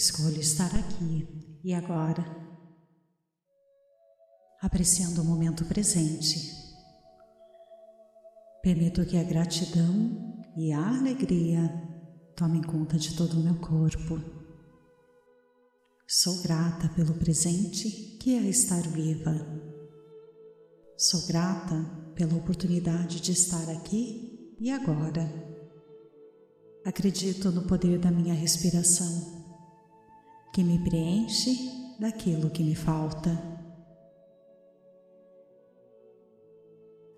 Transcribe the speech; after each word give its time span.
Escolho 0.00 0.40
estar 0.40 0.74
aqui 0.74 1.28
e 1.62 1.74
agora, 1.74 2.24
apreciando 4.62 5.20
o 5.20 5.24
momento 5.26 5.66
presente. 5.66 6.50
Permito 8.62 9.04
que 9.04 9.18
a 9.18 9.22
gratidão 9.22 10.42
e 10.56 10.72
a 10.72 10.98
alegria 10.98 11.60
tomem 12.34 12.62
conta 12.62 12.96
de 12.96 13.14
todo 13.14 13.34
o 13.34 13.44
meu 13.44 13.56
corpo. 13.56 14.18
Sou 16.08 16.40
grata 16.40 16.88
pelo 16.96 17.12
presente 17.12 18.16
que 18.18 18.38
é 18.38 18.48
estar 18.48 18.80
viva. 18.80 19.36
Sou 20.96 21.26
grata 21.26 21.74
pela 22.14 22.36
oportunidade 22.36 23.20
de 23.20 23.32
estar 23.32 23.68
aqui 23.68 24.56
e 24.58 24.70
agora. 24.70 25.30
Acredito 26.86 27.50
no 27.50 27.66
poder 27.66 27.98
da 27.98 28.10
minha 28.10 28.32
respiração 28.32 29.39
que 30.52 30.64
me 30.64 30.78
preenche 30.78 31.96
daquilo 31.98 32.50
que 32.50 32.62
me 32.62 32.74
falta. 32.74 33.30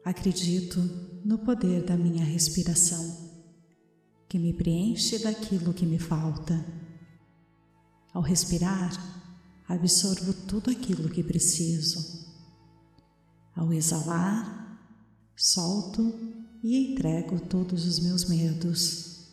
Acredito 0.05 0.79
no 1.25 1.39
poder 1.39 1.85
da 1.85 1.97
minha 1.97 2.25
respiração, 2.25 3.31
que 4.29 4.39
me 4.39 4.53
preenche 4.53 5.19
daquilo 5.21 5.73
que 5.73 5.87
me 5.87 5.99
falta. 5.99 6.55
Ao 8.13 8.21
respirar, 8.21 8.91
absorvo 9.69 10.35
tudo 10.47 10.71
aquilo 10.71 11.09
que 11.09 11.23
preciso. 11.23 12.27
Ao 13.55 13.73
exalar, 13.73 14.63
solto 15.37 16.13
e 16.63 16.93
entrego 16.93 17.41
todos 17.41 17.87
os 17.87 18.01
meus 18.01 18.25
medos. 18.25 19.31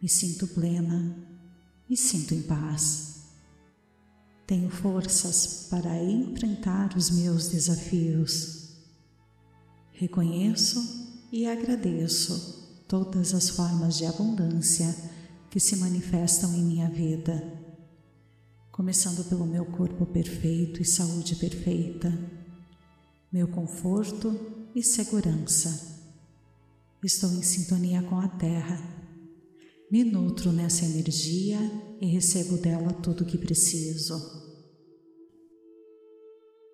Me 0.00 0.08
sinto 0.08 0.48
plena, 0.48 1.16
me 1.88 1.96
sinto 1.96 2.34
em 2.34 2.42
paz. 2.42 3.11
Tenho 4.52 4.68
forças 4.68 5.66
para 5.70 6.04
enfrentar 6.04 6.94
os 6.94 7.08
meus 7.08 7.48
desafios. 7.48 8.68
Reconheço 9.92 10.78
e 11.32 11.46
agradeço 11.46 12.84
todas 12.86 13.32
as 13.32 13.48
formas 13.48 13.96
de 13.96 14.04
abundância 14.04 14.94
que 15.50 15.58
se 15.58 15.76
manifestam 15.76 16.54
em 16.54 16.62
minha 16.64 16.90
vida, 16.90 17.42
começando 18.70 19.26
pelo 19.26 19.46
meu 19.46 19.64
corpo 19.64 20.04
perfeito 20.04 20.82
e 20.82 20.84
saúde 20.84 21.34
perfeita, 21.36 22.12
meu 23.32 23.48
conforto 23.48 24.38
e 24.74 24.82
segurança. 24.82 25.98
Estou 27.02 27.32
em 27.32 27.42
sintonia 27.42 28.02
com 28.02 28.18
a 28.18 28.28
Terra. 28.28 28.78
Me 29.90 30.04
nutro 30.04 30.52
nessa 30.52 30.84
energia 30.84 31.58
e 32.02 32.06
recebo 32.06 32.58
dela 32.58 32.92
tudo 32.92 33.24
o 33.24 33.26
que 33.26 33.38
preciso. 33.38 34.41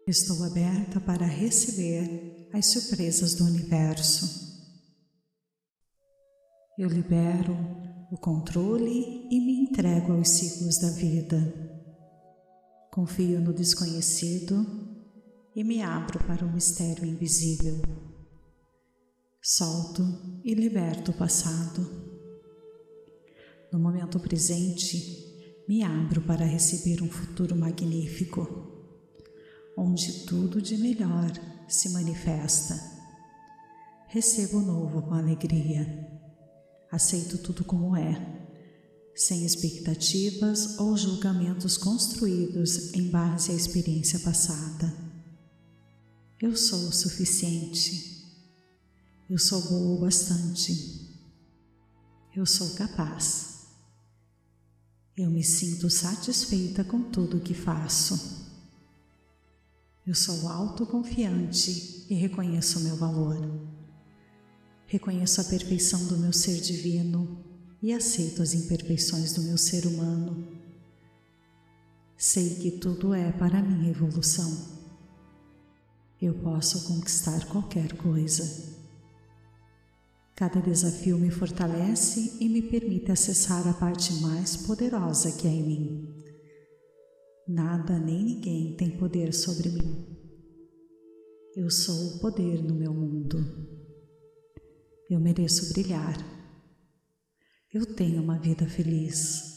Estou 0.09 0.42
aberta 0.42 0.98
para 1.01 1.27
receber 1.27 2.48
as 2.55 2.64
surpresas 2.64 3.34
do 3.34 3.45
universo. 3.45 4.27
Eu 6.78 6.89
libero 6.89 7.55
o 8.11 8.17
controle 8.17 9.29
e 9.31 9.39
me 9.39 9.61
entrego 9.61 10.14
aos 10.14 10.31
ciclos 10.31 10.79
da 10.79 10.89
vida. 10.92 11.36
Confio 12.91 13.39
no 13.39 13.53
desconhecido 13.53 14.67
e 15.55 15.62
me 15.62 15.83
abro 15.83 16.25
para 16.25 16.42
o 16.42 16.51
mistério 16.55 17.05
invisível. 17.05 17.79
Solto 19.42 20.02
e 20.42 20.55
liberto 20.55 21.11
o 21.11 21.19
passado. 21.19 21.86
No 23.70 23.79
momento 23.79 24.19
presente, 24.19 25.63
me 25.69 25.83
abro 25.83 26.23
para 26.23 26.46
receber 26.46 27.02
um 27.02 27.11
futuro 27.11 27.55
magnífico 27.55 28.67
onde 29.78 30.24
tudo 30.24 30.61
de 30.61 30.77
melhor 30.77 31.30
se 31.68 31.90
manifesta. 31.90 32.74
Recebo 34.08 34.58
o 34.58 34.62
novo 34.62 35.02
com 35.02 35.14
alegria. 35.14 36.08
Aceito 36.90 37.39
tudo 37.39 37.64
como 37.64 37.94
é, 37.94 38.48
sem 39.14 39.44
expectativas 39.44 40.78
ou 40.80 40.96
julgamentos 40.96 41.77
construídos 41.77 42.92
em 42.94 43.08
base 43.08 43.52
à 43.52 43.55
experiência 43.55 44.18
passada. 44.20 44.92
Eu 46.40 46.56
sou 46.56 46.89
o 46.89 46.92
suficiente. 46.92 48.16
Eu 49.30 49.39
sou 49.39 49.60
boa 49.62 49.96
o 49.96 50.00
bastante. 50.00 51.06
Eu 52.34 52.46
sou 52.46 52.70
capaz. 52.74 53.66
Eu 55.16 55.30
me 55.30 55.45
sinto 55.45 55.90
satisfeita 55.90 56.83
com 56.83 57.02
tudo 57.10 57.36
o 57.36 57.40
que 57.40 57.55
faço. 57.55 58.38
Eu 60.08 60.14
sou 60.14 60.48
autoconfiante 60.48 62.07
e 62.08 62.14
reconheço 62.14 62.79
o 62.79 62.83
meu 62.83 62.96
valor. 62.96 63.36
Reconheço 64.86 65.39
a 65.39 65.45
perfeição 65.45 66.02
do 66.07 66.17
meu 66.17 66.33
ser 66.33 66.63
divino 66.63 67.45
e 67.83 67.92
aceito 67.92 68.41
as 68.41 68.55
imperfeições 68.55 69.35
do 69.35 69.42
meu 69.42 69.58
ser 69.58 69.85
humano. 69.85 70.48
Sei 72.17 72.55
que 72.55 72.70
tudo 72.70 73.13
é 73.13 73.30
para 73.33 73.63
minha 73.63 73.91
evolução. 73.91 74.51
Eu 76.23 76.33
posso 76.36 76.89
conquistar 76.89 77.45
qualquer 77.45 77.95
coisa. 77.98 78.79
Cada 80.35 80.58
desafio 80.58 81.19
me 81.19 81.30
fortalece 81.30 82.39
e 82.40 82.48
me 82.48 82.63
permite 82.63 83.13
acessar 83.13 83.69
a 83.69 83.75
parte 83.75 84.14
mais 84.23 84.57
poderosa 84.57 85.33
que 85.33 85.46
há 85.46 85.51
em 85.51 85.63
mim 85.63 86.27
Nada 87.48 87.98
nem 87.98 88.23
ninguém 88.23 88.77
tem 88.77 88.91
poder 88.98 89.33
sobre 89.33 89.70
mim. 89.70 90.07
Eu 91.57 91.70
sou 91.70 91.97
o 91.97 92.19
poder 92.20 92.63
no 92.63 92.75
meu 92.75 92.92
mundo. 92.92 93.39
Eu 95.09 95.19
mereço 95.19 95.73
brilhar. 95.73 96.14
Eu 97.73 97.87
tenho 97.95 98.23
uma 98.23 98.39
vida 98.39 98.69
feliz. 98.69 99.57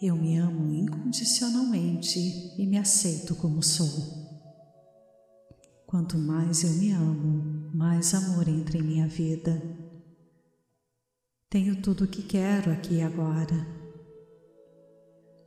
Eu 0.00 0.14
me 0.14 0.36
amo 0.36 0.72
incondicionalmente 0.72 2.20
e 2.56 2.64
me 2.68 2.78
aceito 2.78 3.34
como 3.34 3.60
sou. 3.60 3.88
Quanto 5.88 6.16
mais 6.16 6.62
eu 6.62 6.70
me 6.74 6.92
amo, 6.92 7.68
mais 7.74 8.14
amor 8.14 8.46
entra 8.46 8.78
em 8.78 8.82
minha 8.82 9.08
vida. 9.08 9.60
Tenho 11.50 11.82
tudo 11.82 12.04
o 12.04 12.08
que 12.08 12.22
quero 12.22 12.70
aqui 12.70 12.94
e 12.94 13.02
agora 13.02 13.83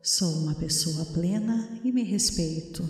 Sou 0.10 0.32
uma 0.36 0.56
pessoa 0.56 1.04
plena 1.08 1.82
e 1.84 1.92
me 1.92 2.02
respeito. 2.02 2.90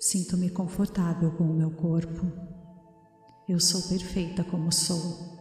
Sinto-me 0.00 0.50
confortável 0.50 1.30
com 1.36 1.44
o 1.44 1.54
meu 1.54 1.70
corpo. 1.70 2.26
Eu 3.48 3.60
sou 3.60 3.80
perfeita 3.82 4.42
como 4.42 4.72
sou. 4.72 5.38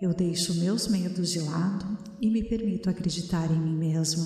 Eu 0.00 0.14
deixo 0.14 0.54
meus 0.54 0.86
medos 0.86 1.30
de 1.30 1.40
lado 1.40 1.98
e 2.20 2.30
me 2.30 2.44
permito 2.44 2.88
acreditar 2.88 3.50
em 3.50 3.58
mim 3.58 3.76
mesma. 3.76 4.24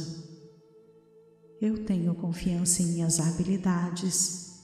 Eu 1.59 1.83
tenho 1.87 2.15
confiança 2.15 2.83
em 2.83 2.89
minhas 2.89 3.21
habilidades, 3.21 4.61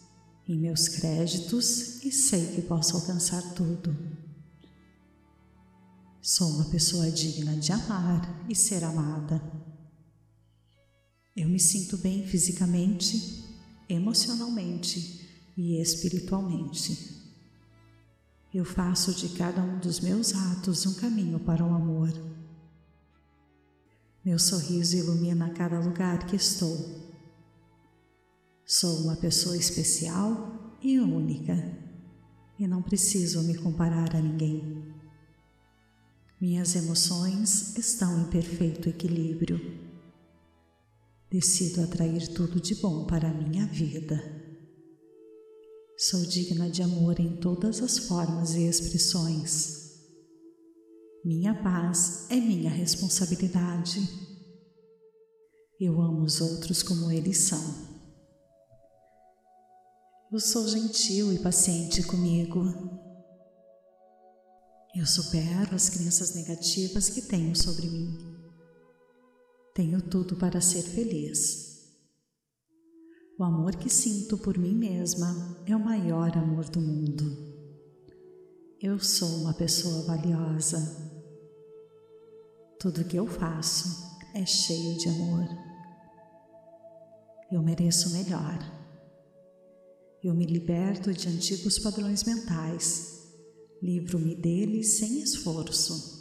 em 0.46 0.58
meus 0.58 0.88
créditos 0.88 2.04
e 2.04 2.12
sei 2.12 2.48
que 2.48 2.60
posso 2.60 2.96
alcançar 2.96 3.54
tudo. 3.54 3.96
Sou 6.20 6.50
uma 6.50 6.66
pessoa 6.66 7.10
digna 7.10 7.56
de 7.56 7.72
amar 7.72 8.44
e 8.46 8.54
ser 8.54 8.84
amada. 8.84 9.69
Eu 11.36 11.48
me 11.48 11.60
sinto 11.60 11.96
bem 11.96 12.26
fisicamente, 12.26 13.44
emocionalmente 13.88 15.28
e 15.56 15.80
espiritualmente. 15.80 17.20
Eu 18.52 18.64
faço 18.64 19.14
de 19.14 19.28
cada 19.36 19.62
um 19.62 19.78
dos 19.78 20.00
meus 20.00 20.34
atos 20.34 20.84
um 20.86 20.94
caminho 20.94 21.38
para 21.38 21.64
o 21.64 21.72
amor. 21.72 22.12
Meu 24.24 24.38
sorriso 24.38 24.96
ilumina 24.96 25.50
cada 25.50 25.78
lugar 25.78 26.26
que 26.26 26.34
estou. 26.34 26.76
Sou 28.66 29.02
uma 29.02 29.16
pessoa 29.16 29.56
especial 29.56 30.76
e 30.82 30.98
única 30.98 31.78
e 32.58 32.66
não 32.66 32.82
preciso 32.82 33.42
me 33.44 33.54
comparar 33.54 34.14
a 34.14 34.20
ninguém. 34.20 34.92
Minhas 36.40 36.74
emoções 36.74 37.76
estão 37.76 38.20
em 38.20 38.30
perfeito 38.30 38.88
equilíbrio. 38.88 39.89
Decido 41.30 41.82
atrair 41.82 42.26
tudo 42.34 42.60
de 42.60 42.74
bom 42.74 43.06
para 43.06 43.28
a 43.28 43.32
minha 43.32 43.64
vida. 43.66 44.20
Sou 45.96 46.26
digna 46.26 46.68
de 46.68 46.82
amor 46.82 47.20
em 47.20 47.36
todas 47.36 47.80
as 47.80 47.98
formas 47.98 48.54
e 48.54 48.66
expressões. 48.66 49.80
Minha 51.24 51.54
paz 51.62 52.26
é 52.30 52.34
minha 52.34 52.68
responsabilidade. 52.68 54.00
Eu 55.78 56.00
amo 56.00 56.22
os 56.22 56.40
outros 56.40 56.82
como 56.82 57.12
eles 57.12 57.38
são. 57.38 57.90
Eu 60.32 60.40
sou 60.40 60.66
gentil 60.66 61.32
e 61.32 61.38
paciente 61.38 62.02
comigo. 62.02 62.64
Eu 64.96 65.06
supero 65.06 65.76
as 65.76 65.88
crenças 65.88 66.34
negativas 66.34 67.08
que 67.08 67.22
tenho 67.22 67.54
sobre 67.54 67.88
mim. 67.88 68.29
Tenho 69.74 70.02
tudo 70.02 70.36
para 70.36 70.60
ser 70.60 70.82
feliz. 70.82 71.70
O 73.38 73.44
amor 73.44 73.76
que 73.76 73.88
sinto 73.88 74.36
por 74.36 74.58
mim 74.58 74.74
mesma 74.74 75.62
é 75.66 75.74
o 75.74 75.82
maior 75.82 76.36
amor 76.36 76.68
do 76.68 76.80
mundo. 76.80 77.50
Eu 78.80 78.98
sou 78.98 79.28
uma 79.42 79.54
pessoa 79.54 80.02
valiosa. 80.02 80.78
Tudo 82.78 83.04
que 83.04 83.16
eu 83.16 83.26
faço 83.26 84.18
é 84.34 84.44
cheio 84.44 84.98
de 84.98 85.08
amor. 85.08 85.46
Eu 87.50 87.62
mereço 87.62 88.10
melhor. 88.10 88.58
Eu 90.22 90.34
me 90.34 90.44
liberto 90.44 91.12
de 91.14 91.28
antigos 91.28 91.78
padrões 91.78 92.24
mentais, 92.24 93.26
livro-me 93.82 94.34
deles 94.34 94.98
sem 94.98 95.22
esforço. 95.22 96.19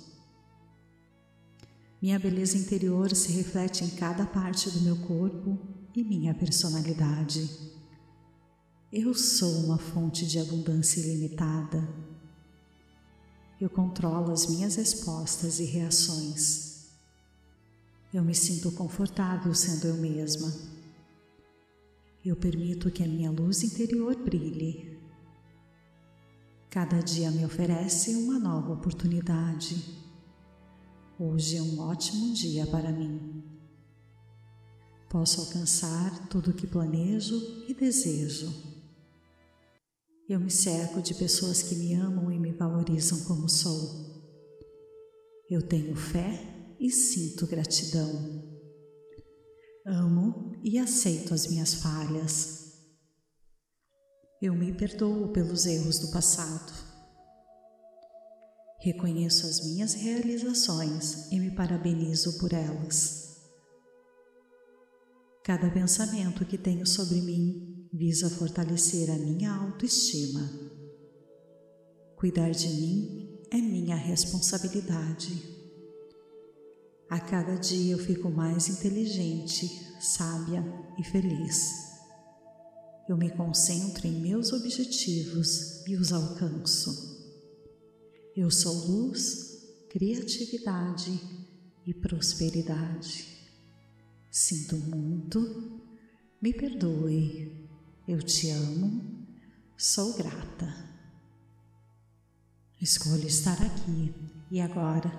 Minha 2.01 2.17
beleza 2.17 2.57
interior 2.57 3.13
se 3.13 3.33
reflete 3.33 3.83
em 3.83 3.89
cada 3.89 4.25
parte 4.25 4.71
do 4.71 4.79
meu 4.81 4.95
corpo 4.95 5.59
e 5.93 6.01
minha 6.01 6.33
personalidade. 6.33 7.49
Eu 8.89 9.13
sou 9.13 9.65
uma 9.65 9.77
fonte 9.77 10.25
de 10.25 10.39
abundância 10.39 11.01
ilimitada. 11.01 11.87
Eu 13.59 13.69
controlo 13.69 14.31
as 14.31 14.47
minhas 14.47 14.77
respostas 14.77 15.59
e 15.59 15.65
reações. 15.65 16.87
Eu 18.13 18.23
me 18.23 18.33
sinto 18.33 18.71
confortável 18.71 19.53
sendo 19.53 19.87
eu 19.87 19.97
mesma. 19.97 20.53
Eu 22.25 22.37
permito 22.37 22.89
que 22.89 23.03
a 23.03 23.07
minha 23.07 23.29
luz 23.29 23.61
interior 23.61 24.15
brilhe. 24.15 24.97
Cada 26.69 27.01
dia 27.01 27.29
me 27.29 27.43
oferece 27.43 28.15
uma 28.15 28.39
nova 28.39 28.71
oportunidade. 28.71 30.08
Hoje 31.21 31.57
é 31.57 31.61
um 31.61 31.81
ótimo 31.81 32.33
dia 32.33 32.65
para 32.65 32.93
mim. 32.93 33.43
Posso 35.09 35.41
alcançar 35.41 36.29
tudo 36.29 36.51
o 36.51 36.53
que 36.53 36.65
planejo 36.65 37.65
e 37.67 37.73
desejo. 37.73 38.49
Eu 40.29 40.39
me 40.39 40.49
cerco 40.49 41.01
de 41.01 41.13
pessoas 41.13 41.61
que 41.61 41.75
me 41.75 41.93
amam 41.93 42.31
e 42.31 42.39
me 42.39 42.53
valorizam 42.53 43.19
como 43.25 43.49
sou. 43.49 44.23
Eu 45.49 45.61
tenho 45.61 45.93
fé 45.93 46.41
e 46.79 46.89
sinto 46.89 47.45
gratidão. 47.45 48.07
Amo 49.85 50.53
e 50.63 50.79
aceito 50.79 51.33
as 51.33 51.47
minhas 51.47 51.73
falhas. 51.73 52.79
Eu 54.41 54.55
me 54.55 54.71
perdoo 54.71 55.33
pelos 55.33 55.65
erros 55.65 55.99
do 55.99 56.11
passado. 56.11 56.88
Reconheço 58.81 59.45
as 59.45 59.65
minhas 59.65 59.93
realizações 59.93 61.29
e 61.31 61.37
me 61.37 61.51
parabenizo 61.51 62.39
por 62.39 62.53
elas. 62.53 63.37
Cada 65.43 65.69
pensamento 65.69 66.45
que 66.45 66.57
tenho 66.57 66.87
sobre 66.87 67.19
mim 67.19 67.89
visa 67.91 68.29
fortalecer 68.29 69.09
a 69.09 69.17
minha 69.17 69.51
autoestima. 69.51 70.49
Cuidar 72.15 72.51
de 72.51 72.69
mim 72.69 73.39
é 73.51 73.57
minha 73.57 73.95
responsabilidade. 73.95 75.59
A 77.09 77.19
cada 77.19 77.55
dia 77.55 77.93
eu 77.93 77.97
fico 77.97 78.29
mais 78.29 78.69
inteligente, 78.69 79.67
sábia 79.99 80.63
e 80.97 81.03
feliz. 81.03 81.89
Eu 83.09 83.17
me 83.17 83.29
concentro 83.31 84.07
em 84.07 84.21
meus 84.21 84.53
objetivos 84.53 85.83
e 85.87 85.95
os 85.95 86.13
alcanço. 86.13 87.08
Eu 88.41 88.49
sou 88.49 88.73
luz, 88.87 89.67
criatividade 89.89 91.19
e 91.85 91.93
prosperidade. 91.93 93.27
Sinto 94.31 94.77
muito, 94.77 95.81
me 96.41 96.53
perdoe, 96.53 97.67
eu 98.07 98.23
te 98.23 98.49
amo, 98.49 99.27
sou 99.77 100.15
grata. 100.15 100.73
Escolho 102.81 103.27
estar 103.27 103.61
aqui 103.61 104.15
e 104.49 104.61
agora, 104.61 105.11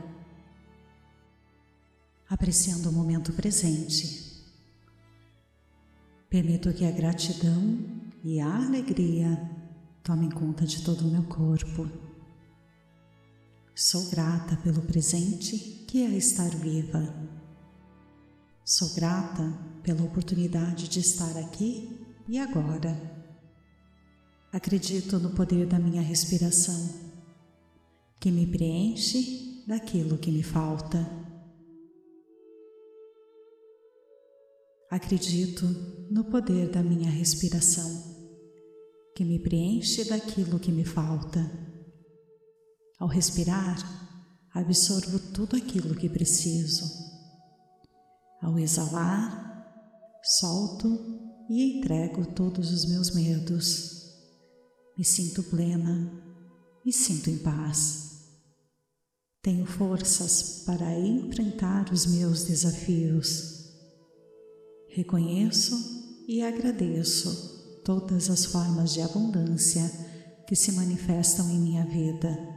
apreciando 2.26 2.88
o 2.88 2.92
momento 2.92 3.34
presente. 3.34 4.46
Permito 6.30 6.72
que 6.72 6.86
a 6.86 6.90
gratidão 6.90 8.00
e 8.24 8.40
a 8.40 8.64
alegria 8.64 9.38
tomem 10.02 10.30
conta 10.30 10.64
de 10.64 10.82
todo 10.82 11.02
o 11.02 11.10
meu 11.10 11.24
corpo 11.24 12.08
Sou 13.82 14.10
grata 14.10 14.58
pelo 14.58 14.82
presente 14.82 15.56
que 15.88 16.02
é 16.02 16.10
estar 16.10 16.50
viva. 16.50 17.00
Sou 18.62 18.90
grata 18.90 19.58
pela 19.82 20.04
oportunidade 20.04 20.86
de 20.86 21.00
estar 21.00 21.34
aqui 21.38 21.98
e 22.28 22.38
agora. 22.38 22.94
Acredito 24.52 25.18
no 25.18 25.30
poder 25.30 25.66
da 25.66 25.78
minha 25.78 26.02
respiração, 26.02 26.90
que 28.20 28.30
me 28.30 28.46
preenche 28.46 29.64
daquilo 29.66 30.18
que 30.18 30.30
me 30.30 30.42
falta. 30.42 30.98
Acredito 34.90 35.64
no 36.10 36.24
poder 36.24 36.68
da 36.68 36.82
minha 36.82 37.10
respiração, 37.10 37.90
que 39.16 39.24
me 39.24 39.38
preenche 39.38 40.04
daquilo 40.04 40.60
que 40.60 40.70
me 40.70 40.84
falta. 40.84 41.69
Ao 43.00 43.08
respirar, 43.08 43.78
absorvo 44.52 45.18
tudo 45.18 45.56
aquilo 45.56 45.94
que 45.94 46.06
preciso. 46.06 46.84
Ao 48.42 48.58
exalar, 48.58 50.20
solto 50.22 50.86
e 51.48 51.78
entrego 51.78 52.26
todos 52.26 52.70
os 52.70 52.84
meus 52.84 53.14
medos. 53.14 54.02
Me 54.98 55.04
sinto 55.04 55.42
plena, 55.44 56.12
me 56.84 56.92
sinto 56.92 57.30
em 57.30 57.38
paz. 57.38 58.20
Tenho 59.40 59.64
forças 59.64 60.62
para 60.66 60.92
enfrentar 60.98 61.90
os 61.90 62.04
meus 62.04 62.44
desafios. 62.44 63.64
Reconheço 64.90 65.74
e 66.28 66.42
agradeço 66.42 67.80
todas 67.82 68.28
as 68.28 68.44
formas 68.44 68.92
de 68.92 69.00
abundância 69.00 69.90
que 70.46 70.54
se 70.54 70.72
manifestam 70.72 71.48
em 71.48 71.58
minha 71.58 71.86
vida 71.86 72.49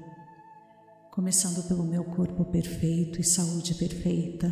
começando 1.13 1.67
pelo 1.67 1.85
meu 1.85 2.03
corpo 2.03 2.43
perfeito 2.43 3.21
e 3.21 3.23
saúde 3.23 3.75
perfeita, 3.75 4.49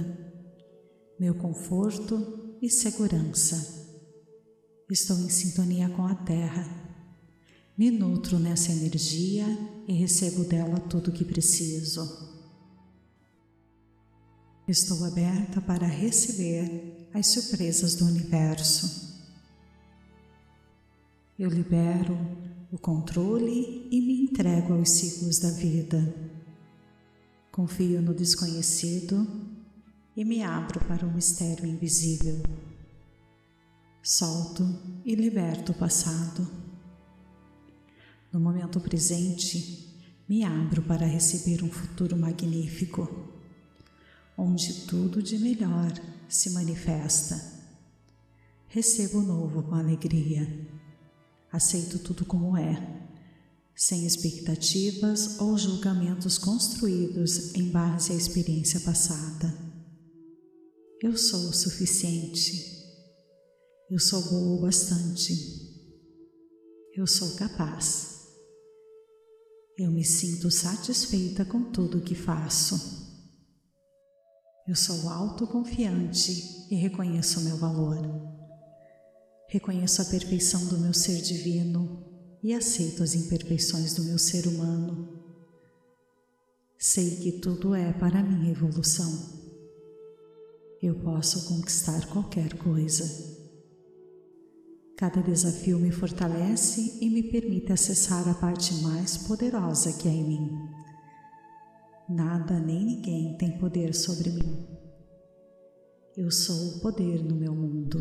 meu 1.20 1.34
conforto 1.34 2.56
e 2.62 2.70
segurança. 2.70 3.90
Estou 4.88 5.18
em 5.18 5.30
sintonia 5.30 5.90
com 5.90 6.06
a 6.06 6.14
Terra. 6.14 6.70
Me 7.76 7.90
nutro 7.90 8.38
nessa 8.38 8.72
energia 8.72 9.44
e 9.88 9.94
recebo 9.94 10.44
dela 10.44 10.80
tudo 10.82 11.08
o 11.08 11.12
que 11.12 11.26
preciso. 11.26 12.30
Estou 14.68 15.04
aberta 15.04 15.60
para 15.62 15.88
receber 15.88 17.10
as 17.12 17.26
surpresas 17.26 17.96
do 17.96 18.06
universo. 18.06 19.20
Eu 21.40 21.50
libero 21.50 22.16
o 22.72 22.78
controle 22.78 23.88
e 23.92 24.00
me 24.00 24.22
entrego 24.22 24.74
aos 24.74 24.92
ciclos 24.92 25.40
da 25.40 25.50
vida. 25.50 26.31
Confio 27.52 28.02
no 28.02 28.14
desconhecido 28.14 29.28
e 30.16 30.24
me 30.24 30.42
abro 30.42 30.80
para 30.86 31.06
o 31.06 31.14
mistério 31.14 31.66
invisível. 31.66 32.42
Solto 34.02 34.64
e 35.04 35.14
liberto 35.16 35.74
o 35.74 35.76
passado. 35.76 36.48
No 38.32 38.40
momento 38.40 38.80
presente, 38.80 40.02
me 40.30 40.46
abro 40.46 40.82
para 40.84 41.06
receber 41.06 41.62
um 41.62 41.70
futuro 41.70 42.16
magnífico, 42.16 43.30
onde 44.38 44.86
tudo 44.86 45.22
de 45.22 45.38
melhor 45.38 45.92
se 46.30 46.52
manifesta. 46.52 47.36
Recebo 48.70 49.20
o 49.20 49.24
novo 49.24 49.64
com 49.64 49.76
alegria. 49.76 50.48
Aceito 51.52 52.00
tudo 52.00 52.24
como 52.24 52.56
é 52.56 53.11
sem 53.76 54.06
expectativas 54.06 55.40
ou 55.40 55.58
julgamentos 55.58 56.38
construídos 56.38 57.56
em 57.56 57.70
base 57.70 58.12
à 58.12 58.16
experiência 58.16 58.80
passada. 58.82 59.54
Eu 61.02 61.18
sou 61.18 61.50
o 61.50 61.54
suficiente. 61.54 62.80
Eu 63.90 64.00
sou 64.00 64.22
boa 64.30 64.58
o 64.58 64.62
bastante. 64.62 65.34
Eu 66.96 67.08
sou 67.08 67.36
capaz. 67.36 68.28
Eu 69.78 69.90
me 69.90 70.06
sinto 70.06 70.52
satisfeita 70.52 71.44
com 71.44 71.72
tudo 71.72 71.98
o 71.98 72.02
que 72.04 72.14
faço. 72.14 73.02
Eu 74.68 74.76
sou 74.76 75.10
autoconfiante 75.10 76.68
e 76.70 76.76
reconheço 76.76 77.40
o 77.40 77.44
meu 77.44 77.58
valor. 77.58 77.98
Reconheço 79.50 80.02
a 80.02 80.06
perfeição 80.06 80.68
do 80.68 80.78
meu 80.78 80.94
ser 80.94 81.22
divino 81.22 82.11
e 82.44 82.54
aceito 82.54 83.04
as 83.04 83.14
imperfeições 83.14 83.94
do 83.94 84.04
meu 84.04 84.18
ser 84.18 84.48
humano. 84.48 85.08
Sei 86.78 87.18
que 87.18 87.34
tudo 87.34 87.76
é 87.76 87.94
para 87.94 88.24
minha 88.24 88.52
evolução. 88.52 89.40
eu 90.82 90.96
posso 90.96 91.48
conquistar 91.48 92.08
qualquer 92.08 92.58
coisa. 92.58 93.06
Cada 94.98 95.22
desafio 95.22 95.78
me 95.80 95.92
fortalece 95.92 96.98
e 97.00 97.10
me 97.10 97.24
permite 97.24 97.72
acessar 97.72 98.28
a 98.28 98.34
parte 98.34 98.74
mais 98.82 99.16
poderosa 99.16 99.94
que 99.94 100.08
há 100.08 100.12
em 100.12 100.24
mim. 100.24 100.50
Nada 102.10 102.60
nem 102.60 102.84
ninguém 102.84 103.38
tem 103.38 103.58
poder 103.60 103.94
sobre 103.94 104.32
mim. 104.32 104.68
Eu 106.18 106.32
sou 106.32 106.56
o 106.68 106.80
poder 106.82 107.24
no 107.24 107.36
meu 107.36 107.54
mundo. 107.54 108.00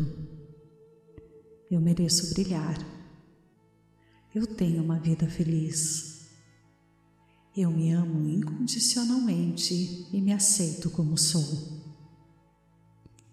Eu 1.69 1.79
mereço 1.79 2.33
brilhar. 2.33 3.00
Eu 4.33 4.47
tenho 4.47 4.81
uma 4.81 4.97
vida 4.97 5.29
feliz. 5.29 6.29
Eu 7.55 7.69
me 7.69 7.91
amo 7.91 8.29
incondicionalmente 8.29 10.07
e 10.09 10.21
me 10.21 10.31
aceito 10.31 10.89
como 10.89 11.17
sou. 11.17 11.81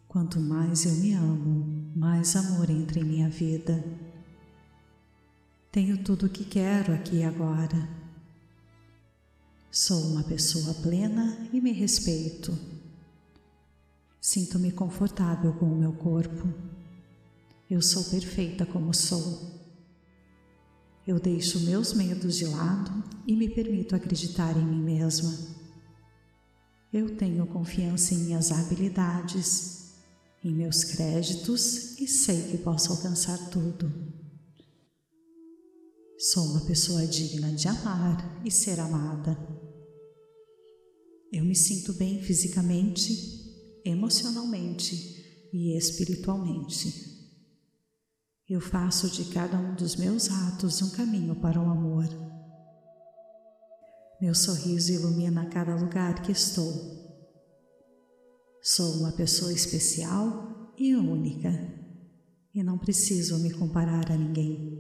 Quanto 0.09 0.41
mais 0.41 0.85
eu 0.85 0.95
me 0.95 1.13
amo, 1.13 1.93
mais 1.95 2.35
amor 2.35 2.69
entra 2.69 2.99
em 2.99 3.05
minha 3.05 3.29
vida. 3.29 3.85
Tenho 5.71 6.03
tudo 6.03 6.27
o 6.27 6.29
que 6.29 6.45
quero 6.45 6.93
aqui 6.93 7.19
e 7.19 7.25
agora. 7.25 7.89
Sou 9.71 10.01
uma 10.09 10.25
pessoa 10.25 10.75
plena 10.75 11.49
e 11.53 11.61
me 11.61 11.71
respeito. 11.71 12.59
Sinto-me 14.21 14.73
confortável 14.73 15.53
com 15.53 15.67
o 15.67 15.79
meu 15.79 15.93
corpo. 15.93 16.53
Eu 17.71 17.81
sou 17.81 18.03
perfeita 18.03 18.67
como 18.67 18.93
sou. 18.93 19.58
Eu 21.09 21.19
deixo 21.19 21.61
meus 21.61 21.95
medos 21.95 22.37
de 22.37 22.45
lado 22.45 23.03
e 23.27 23.35
me 23.35 23.49
permito 23.49 23.97
acreditar 23.97 24.55
em 24.59 24.63
mim 24.63 24.83
mesma. 24.83 25.35
Eu 26.93 27.17
tenho 27.17 27.47
confiança 27.47 28.13
em 28.13 28.19
minhas 28.19 28.53
habilidades 28.53 29.95
em 30.45 30.55
meus 30.55 30.85
créditos 30.85 31.99
e 31.99 32.07
sei 32.07 32.51
que 32.51 32.59
posso 32.59 32.93
alcançar 32.93 33.39
tudo. 33.49 33.91
Sou 36.19 36.45
uma 36.45 36.67
pessoa 36.67 37.07
digna 37.07 37.53
de 37.53 37.69
amar 37.69 38.43
e 38.45 38.51
ser 38.51 38.79
amada. 38.79 39.35
Eu 41.33 41.43
me 41.43 41.57
sinto 41.57 41.95
bem 41.95 42.21
fisicamente, 42.21 43.81
emocionalmente 43.83 45.49
e 45.55 45.75
espiritualmente. 45.75 47.08
Eu 48.49 48.63
faço 48.63 49.11
de 49.11 49.27
cada 49.27 49.59
um 49.59 49.75
dos 49.75 49.97
meus 49.97 50.31
atos 50.31 50.81
um 50.81 50.89
caminho 50.91 51.37
para 51.37 51.61
o 51.61 51.71
amor. 51.71 52.07
Meu 54.19 54.35
sorriso 54.35 54.91
ilumina 54.91 55.51
cada 55.51 55.77
lugar 55.77 56.23
que 56.23 56.33
estou. 56.33 56.73
Sou 58.63 59.01
uma 59.01 59.13
pessoa 59.13 59.53
especial 59.53 60.73
e 60.79 60.97
única 60.97 61.51
e 62.55 62.63
não 62.63 62.79
preciso 62.79 63.39
me 63.39 63.51
comparar 63.51 64.11
a 64.11 64.17
ninguém. 64.17 64.79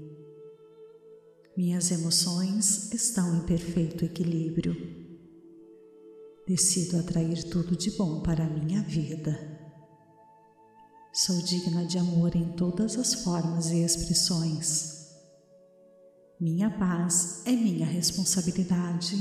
Minhas 1.55 1.91
emoções 1.91 2.91
estão 2.95 3.37
em 3.37 3.45
perfeito 3.45 4.03
equilíbrio. 4.03 4.75
Decido 6.47 6.99
atrair 6.99 7.45
tudo 7.51 7.77
de 7.77 7.91
bom 7.91 8.23
para 8.23 8.45
a 8.45 8.49
minha 8.49 8.83
vida. 8.83 9.58
Sou 11.21 11.43
digna 11.43 11.85
de 11.85 11.99
amor 11.99 12.37
em 12.37 12.53
todas 12.53 12.97
as 12.97 13.13
formas 13.13 13.73
e 13.73 13.83
expressões. 13.83 15.09
Minha 16.39 16.71
paz 16.71 17.43
é 17.45 17.51
minha 17.51 17.85
responsabilidade. 17.85 19.17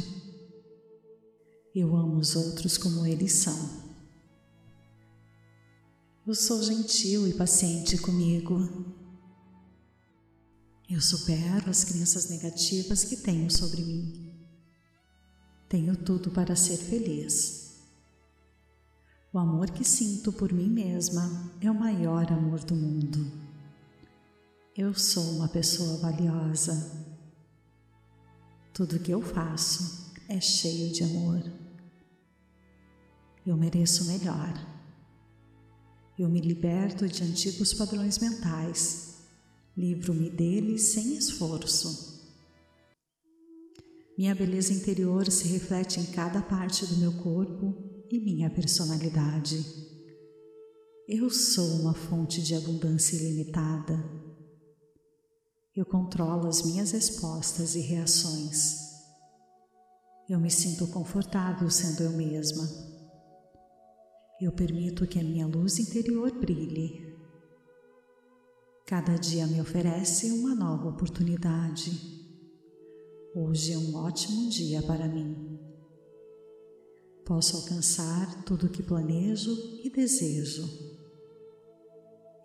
Eu 1.73 1.95
amo 1.95 2.19
os 2.19 2.35
outros 2.35 2.77
como 2.77 3.03
eles 3.03 3.33
são. 3.33 3.57
Eu 6.27 6.35
sou 6.35 6.61
gentil 6.61 7.27
e 7.27 7.33
paciente 7.33 7.97
comigo. 7.97 8.59
Eu 10.87 11.01
supero 11.01 11.67
as 11.67 11.83
crenças 11.83 12.29
negativas 12.29 13.05
que 13.05 13.15
tenho 13.15 13.49
sobre 13.49 13.81
mim. 13.81 14.35
Tenho 15.67 15.97
tudo 15.97 16.29
para 16.29 16.55
ser 16.55 16.77
feliz. 16.77 17.66
O 19.37 19.39
amor 19.39 19.69
que 19.69 19.83
sinto 19.83 20.33
por 20.33 20.51
mim 20.51 20.67
mesma 20.67 21.53
é 21.61 21.69
o 21.69 21.75
maior 21.75 22.25
amor 22.33 22.63
do 22.63 22.73
mundo. 22.73 23.31
Eu 24.75 24.95
sou 24.95 25.35
uma 25.35 25.47
pessoa 25.47 25.97
valiosa. 25.97 27.05
Tudo 28.73 28.97
que 28.97 29.11
eu 29.11 29.21
faço 29.21 30.11
é 30.27 30.41
cheio 30.41 30.91
de 30.91 31.03
amor. 31.03 31.43
Eu 33.45 33.55
mereço 33.55 34.05
melhor. 34.05 34.51
Eu 36.17 36.27
me 36.29 36.41
liberto 36.41 37.07
de 37.07 37.23
antigos 37.23 37.75
padrões 37.75 38.17
mentais, 38.17 39.17
livro-me 39.77 40.31
deles 40.31 40.81
sem 40.81 41.15
esforço. 41.15 42.25
Minha 44.17 44.33
beleza 44.33 44.73
interior 44.73 45.31
se 45.31 45.47
reflete 45.47 45.99
em 45.99 46.07
cada 46.07 46.41
parte 46.41 46.87
do 46.87 46.97
meu 46.97 47.13
corpo 47.21 47.86
e 48.09 48.19
minha 48.19 48.49
personalidade. 48.49 49.63
Eu 51.07 51.29
sou 51.29 51.81
uma 51.81 51.93
fonte 51.93 52.41
de 52.41 52.55
abundância 52.55 53.15
ilimitada. 53.15 53.97
Eu 55.75 55.85
controlo 55.85 56.47
as 56.47 56.63
minhas 56.63 56.91
respostas 56.91 57.75
e 57.75 57.81
reações. 57.81 58.87
Eu 60.29 60.39
me 60.39 60.49
sinto 60.49 60.87
confortável 60.87 61.69
sendo 61.69 62.03
eu 62.03 62.11
mesma. 62.11 62.67
Eu 64.41 64.51
permito 64.51 65.07
que 65.07 65.19
a 65.19 65.23
minha 65.23 65.47
luz 65.47 65.79
interior 65.79 66.31
brilhe. 66.31 67.15
Cada 68.85 69.15
dia 69.15 69.47
me 69.47 69.59
oferece 69.61 70.31
uma 70.31 70.55
nova 70.55 70.89
oportunidade. 70.89 71.91
Hoje 73.35 73.73
é 73.73 73.77
um 73.77 73.95
ótimo 73.95 74.49
dia 74.49 74.81
para 74.81 75.07
mim. 75.07 75.46
Posso 77.27 77.57
alcançar 77.57 78.45
tudo 78.45 78.67
o 78.67 78.69
que 78.69 78.81
planejo 78.81 79.51
e 79.83 79.89
desejo. 79.89 80.65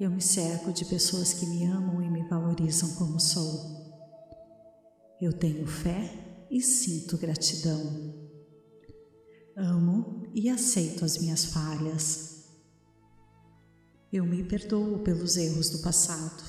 Eu 0.01 0.11
me 0.11 0.21
cerco 0.21 0.73
de 0.73 0.85
pessoas 0.85 1.33
que 1.33 1.47
me 1.47 1.65
amam 1.67 2.03
e 2.03 2.11
me 2.11 2.29
valorizam 2.29 2.93
como 2.97 3.21
sou. 3.21 3.61
Eu 5.21 5.33
tenho 5.33 5.65
fé 5.69 6.47
e 6.51 6.61
sinto 6.61 7.17
gratidão. 7.17 7.81
Amo 9.57 10.27
e 10.35 10.49
aceito 10.51 11.05
as 11.05 11.17
minhas 11.17 11.45
falhas. 11.45 12.49
Eu 14.13 14.27
me 14.27 14.43
perdoo 14.43 14.99
pelos 14.99 15.37
erros 15.37 15.71
do 15.71 15.79
passado. 15.79 16.43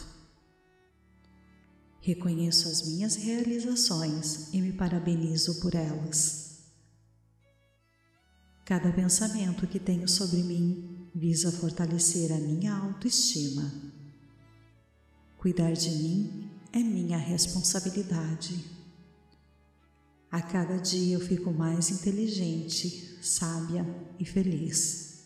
Reconheço 2.02 2.68
as 2.68 2.82
minhas 2.82 3.16
realizações 3.16 4.52
e 4.52 4.60
me 4.60 4.74
parabenizo 4.74 5.62
por 5.62 5.76
elas. 5.76 6.43
Cada 8.66 8.94
pensamento 8.94 9.68
que 9.68 9.78
tenho 9.78 10.08
sobre 10.08 10.42
mim 10.42 11.10
visa 11.14 11.52
fortalecer 11.52 12.32
a 12.32 12.38
minha 12.38 12.74
autoestima. 12.74 13.70
Cuidar 15.38 15.74
de 15.74 15.90
mim 15.90 16.50
é 16.72 16.80
minha 16.80 17.18
responsabilidade. 17.18 18.64
A 20.32 20.42
cada 20.42 20.78
dia 20.78 21.16
eu 21.16 21.20
fico 21.20 21.52
mais 21.52 21.90
inteligente, 21.90 23.20
sábia 23.22 23.86
e 24.18 24.26
feliz. 24.26 25.26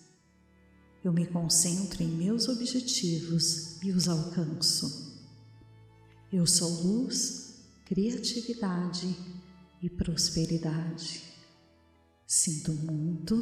Eu 1.03 1.13
me 1.13 1.27
concentro 1.27 2.01
em 2.01 2.10
meus 2.10 2.50
objetivos 2.50 3.79
e 3.84 3.91
os 3.91 4.08
alcanço. 4.08 5.15
Eu 6.34 6.48
sou 6.48 6.70
luz, 6.82 7.53
criatividade 7.86 9.15
e 9.79 9.89
prosperidade. 9.91 11.26
Sinto 12.27 12.74
muito, 12.74 13.34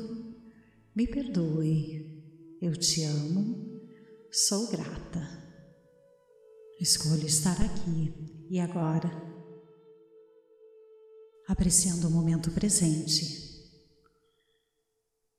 me 0.96 1.08
perdoe, 1.08 2.24
eu 2.62 2.78
te 2.78 3.04
amo, 3.04 3.82
sou 4.32 4.70
grata. 4.70 5.28
Escolho 6.80 7.26
estar 7.26 7.60
aqui 7.60 8.46
e 8.48 8.60
agora 8.60 9.10
apreciando 11.48 12.08
o 12.08 12.12
momento 12.12 12.52
presente. 12.52 13.44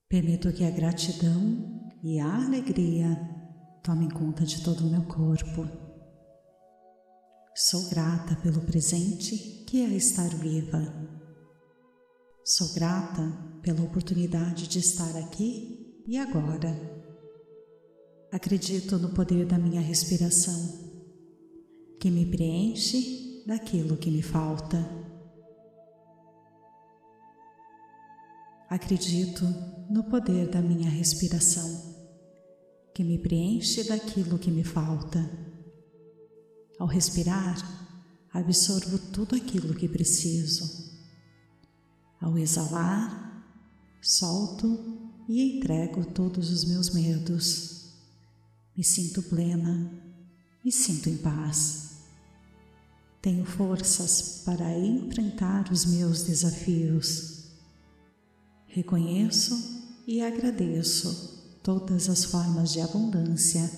Permito 0.09 0.53
que 0.53 0.65
a 0.65 0.71
gratidão 0.71 1.89
e 2.03 2.19
a 2.19 2.47
alegria 2.47 3.17
tomem 3.85 4.09
conta 4.09 4.45
de 4.45 4.65
todo 4.65 4.81
o 4.81 4.91
meu 4.91 5.05
corpo. 5.05 5.69
Sou 7.55 7.89
grata 7.91 8.35
pelo 8.43 8.63
presente 8.63 9.65
que 9.69 9.83
é 9.83 9.89
estar 9.91 10.31
viva. 10.31 11.16
Sou 12.49 12.73
grata 12.75 13.23
pela 13.61 13.83
oportunidade 13.83 14.69
de 14.69 14.79
estar 14.79 15.17
aqui 15.17 16.01
e 16.07 16.17
agora. 16.17 16.71
Acredito 18.31 19.01
no 19.01 19.09
poder 19.09 19.47
da 19.47 19.59
minha 19.59 19.81
respiração, 19.81 20.55
que 21.99 22.09
me 22.09 22.25
preenche 22.25 23.43
daquilo 23.45 23.97
que 23.97 24.13
me 24.13 24.23
falta. 24.23 24.79
Acredito 28.71 29.45
no 29.91 30.05
poder 30.05 30.49
da 30.49 30.63
minha 30.63 30.89
respiração, 30.89 31.97
que 32.95 33.03
me 33.03 33.19
preenche 33.19 33.83
daquilo 33.83 34.39
que 34.39 34.53
me 34.53 34.63
falta. 34.63 35.19
Ao 36.79 36.87
respirar, 36.87 37.57
absorvo 38.33 39.01
tudo 39.11 39.35
aquilo 39.35 39.75
que 39.75 39.89
preciso. 39.89 40.86
Ao 42.21 42.37
exalar, 42.39 43.27
solto 44.01 44.79
e 45.29 45.57
entrego 45.57 46.05
todos 46.05 46.51
os 46.51 46.65
meus 46.65 46.91
medos. 46.91 47.95
Me 48.77 48.85
sinto 48.85 49.23
plena, 49.23 49.91
me 50.65 50.71
sinto 50.71 51.09
em 51.09 51.17
paz. 51.17 51.97
Tenho 53.21 53.45
forças 53.45 54.43
para 54.45 54.79
enfrentar 54.79 55.73
os 55.73 55.85
meus 55.85 56.23
desafios. 56.23 57.47
Reconheço 58.67 59.55
e 60.07 60.23
agradeço 60.23 61.59
todas 61.63 62.09
as 62.09 62.25
formas 62.25 62.73
de 62.73 62.81
abundância 62.81 63.69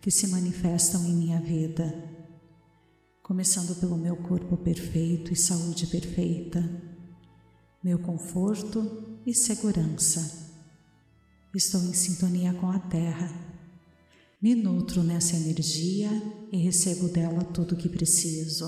que 0.00 0.10
se 0.10 0.28
manifestam 0.28 1.04
em 1.04 1.14
minha 1.14 1.40
vida, 1.40 1.92
começando 3.22 3.74
pelo 3.80 3.96
meu 3.96 4.16
corpo 4.16 4.56
perfeito 4.56 5.32
e 5.32 5.36
saúde 5.36 5.86
perfeita, 5.86 6.60
meu 7.82 7.98
conforto 7.98 9.20
e 9.26 9.34
segurança. 9.34 10.40
Estou 11.52 11.82
em 11.82 11.92
sintonia 11.92 12.54
com 12.54 12.70
a 12.70 12.78
Terra. 12.78 13.28
Me 14.40 14.54
nutro 14.54 15.02
nessa 15.02 15.36
energia 15.36 16.10
e 16.52 16.58
recebo 16.58 17.08
dela 17.08 17.42
tudo 17.42 17.74
o 17.74 17.76
que 17.76 17.88
preciso. 17.88 18.66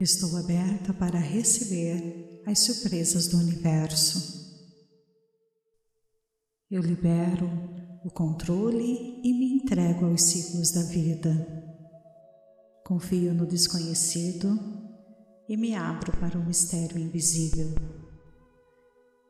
Estou 0.00 0.36
aberta 0.36 0.92
para 0.92 1.18
receber 1.18 2.42
as 2.44 2.58
surpresas 2.58 3.28
do 3.28 3.38
universo. 3.38 4.40
Eu 6.68 6.82
libero 6.82 7.48
o 8.04 8.10
controle 8.10 9.20
e 9.22 9.32
me 9.32 9.54
entrego 9.54 10.06
aos 10.06 10.22
ciclos 10.22 10.72
da 10.72 10.82
vida. 10.82 11.30
Confio 12.84 13.34
no 13.34 13.46
desconhecido 13.46 14.79
e 15.50 15.56
me 15.56 15.74
abro 15.74 16.12
para 16.12 16.38
o 16.38 16.46
mistério 16.46 16.96
invisível. 16.96 17.74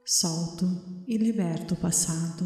Solto 0.04 0.66
e 1.06 1.16
liberto 1.16 1.72
o 1.72 1.80
passado. 1.80 2.44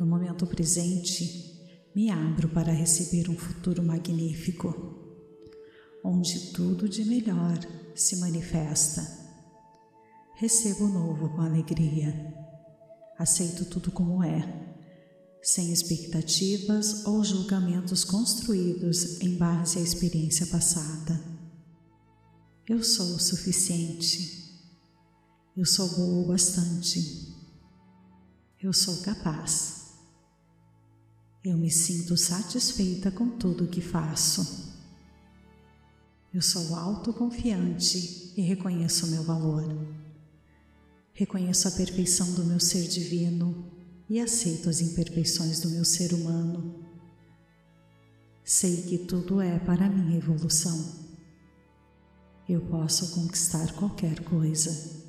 No 0.00 0.06
momento 0.06 0.46
presente, 0.46 1.60
me 1.94 2.08
abro 2.08 2.48
para 2.48 2.72
receber 2.72 3.28
um 3.28 3.36
futuro 3.36 3.82
magnífico 3.82 4.94
onde 6.02 6.52
tudo 6.52 6.88
de 6.88 7.04
melhor 7.04 7.58
se 7.94 8.16
manifesta. 8.16 9.06
Recebo 10.36 10.86
o 10.86 10.88
novo 10.88 11.28
com 11.36 11.42
alegria. 11.42 12.34
Aceito 13.18 13.66
tudo 13.66 13.92
como 13.92 14.24
é, 14.24 14.40
sem 15.42 15.70
expectativas 15.70 17.04
ou 17.04 17.22
julgamentos 17.22 18.04
construídos 18.04 19.20
em 19.20 19.36
base 19.36 19.78
à 19.78 19.82
experiência 19.82 20.46
passada. 20.46 21.33
Eu 22.66 22.82
sou 22.82 23.16
o 23.16 23.20
suficiente. 23.20 24.42
Eu 25.54 25.66
sou 25.66 25.86
boa 25.96 26.24
o 26.24 26.28
bastante. 26.28 27.34
Eu 28.58 28.72
sou 28.72 29.02
capaz. 29.02 29.92
Eu 31.44 31.58
me 31.58 31.70
sinto 31.70 32.16
satisfeita 32.16 33.10
com 33.10 33.28
tudo 33.28 33.64
o 33.64 33.68
que 33.68 33.82
faço. 33.82 34.72
Eu 36.32 36.40
sou 36.40 36.74
autoconfiante 36.74 38.32
e 38.34 38.40
reconheço 38.40 39.06
o 39.06 39.10
meu 39.10 39.22
valor. 39.22 39.62
Reconheço 41.12 41.68
a 41.68 41.72
perfeição 41.72 42.32
do 42.32 42.46
meu 42.46 42.58
ser 42.58 42.88
divino 42.88 43.70
e 44.08 44.18
aceito 44.18 44.70
as 44.70 44.80
imperfeições 44.80 45.60
do 45.60 45.68
meu 45.68 45.84
ser 45.84 46.14
humano. 46.14 46.82
Sei 48.42 48.82
que 48.84 48.96
tudo 48.96 49.42
é 49.42 49.58
para 49.58 49.86
minha 49.90 50.16
evolução. 50.16 51.03
Eu 52.48 52.60
posso 52.62 53.14
conquistar 53.14 53.72
qualquer 53.74 54.20
coisa. 54.24 55.02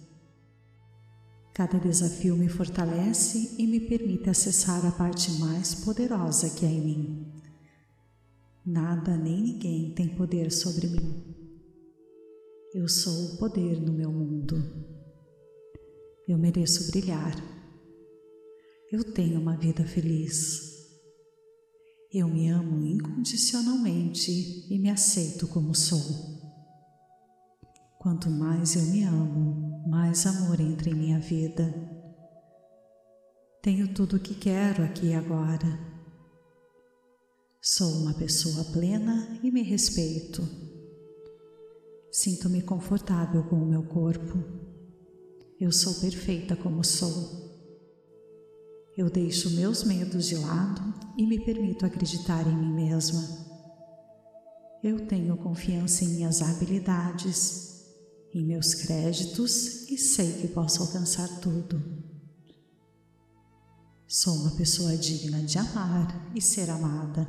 Cada 1.53 1.79
desafio 1.79 2.35
me 2.35 2.49
fortalece 2.49 3.55
e 3.57 3.67
me 3.67 3.79
permite 3.79 4.29
acessar 4.29 4.85
a 4.85 4.91
parte 4.91 5.31
mais 5.33 5.75
poderosa 5.75 6.49
que 6.49 6.65
há 6.65 6.69
em 6.69 6.81
mim 6.81 7.35
Nada 8.65 9.15
nem 9.15 9.43
ninguém 9.43 9.93
tem 9.93 10.09
poder 10.09 10.51
sobre 10.51 10.87
mim. 10.87 11.23
Eu 12.73 12.87
sou 12.87 13.13
o 13.13 13.37
poder 13.37 13.79
no 13.79 13.93
meu 13.93 14.11
mundo. 14.11 14.55
Eu 16.27 16.35
mereço 16.35 16.89
brilhar. 16.89 17.35
Eu 18.91 19.03
tenho 19.13 19.39
uma 19.39 19.55
vida 19.55 19.85
feliz. 19.85 20.89
Eu 22.11 22.27
me 22.27 22.49
amo 22.49 22.83
incondicionalmente 22.83 24.31
e 24.67 24.79
me 24.79 24.89
aceito 24.89 25.47
como 25.47 25.75
sou. 25.75 26.34
Quanto 28.05 28.29
mais 28.29 28.75
eu 28.75 28.83
me 28.83 29.03
amo, 29.03 29.83
mais 29.87 30.27
amor 30.27 30.59
entra 30.59 30.91
em 30.91 30.93
minha 30.93 31.19
vida. 31.19 31.73
Tenho 33.63 33.91
tudo 33.95 34.17
o 34.17 34.19
que 34.19 34.35
quero 34.35 34.83
aqui 34.83 35.07
e 35.07 35.15
agora 35.15 35.95
Sou 37.59 37.91
uma 37.93 38.13
pessoa 38.13 38.63
plena 38.65 39.39
e 39.41 39.49
me 39.49 39.63
respeito. 39.63 40.47
Sinto-me 42.11 42.61
confortável 42.61 43.41
com 43.45 43.55
o 43.55 43.65
meu 43.65 43.81
corpo. 43.81 44.37
Eu 45.59 45.71
sou 45.71 45.95
perfeita 45.95 46.55
como 46.55 46.83
sou. 46.83 47.11
Eu 48.95 49.09
deixo 49.09 49.49
meus 49.55 49.83
medos 49.83 50.27
de 50.27 50.35
lado 50.35 50.93
e 51.17 51.25
me 51.25 51.43
permito 51.43 51.87
acreditar 51.87 52.45
em 52.47 52.55
mim 52.55 52.71
mesma. 52.71 53.27
Eu 54.83 55.07
tenho 55.07 55.35
confiança 55.37 56.05
em 56.05 56.09
minhas 56.09 56.43
habilidades, 56.43 57.74
em 58.35 58.43
meus 58.43 58.73
créditos 58.73 59.89
e 59.89 59.97
sei 59.97 60.33
que 60.33 60.49
posso 60.49 60.81
alcançar 60.81 61.39
tudo. 61.39 61.81
Sou 64.05 64.35
uma 64.35 64.51
pessoa 64.51 64.97
digna 64.97 65.41
de 65.41 65.57
amar 65.57 66.31
e 66.35 66.41
ser 66.41 66.69
amada. 66.69 67.25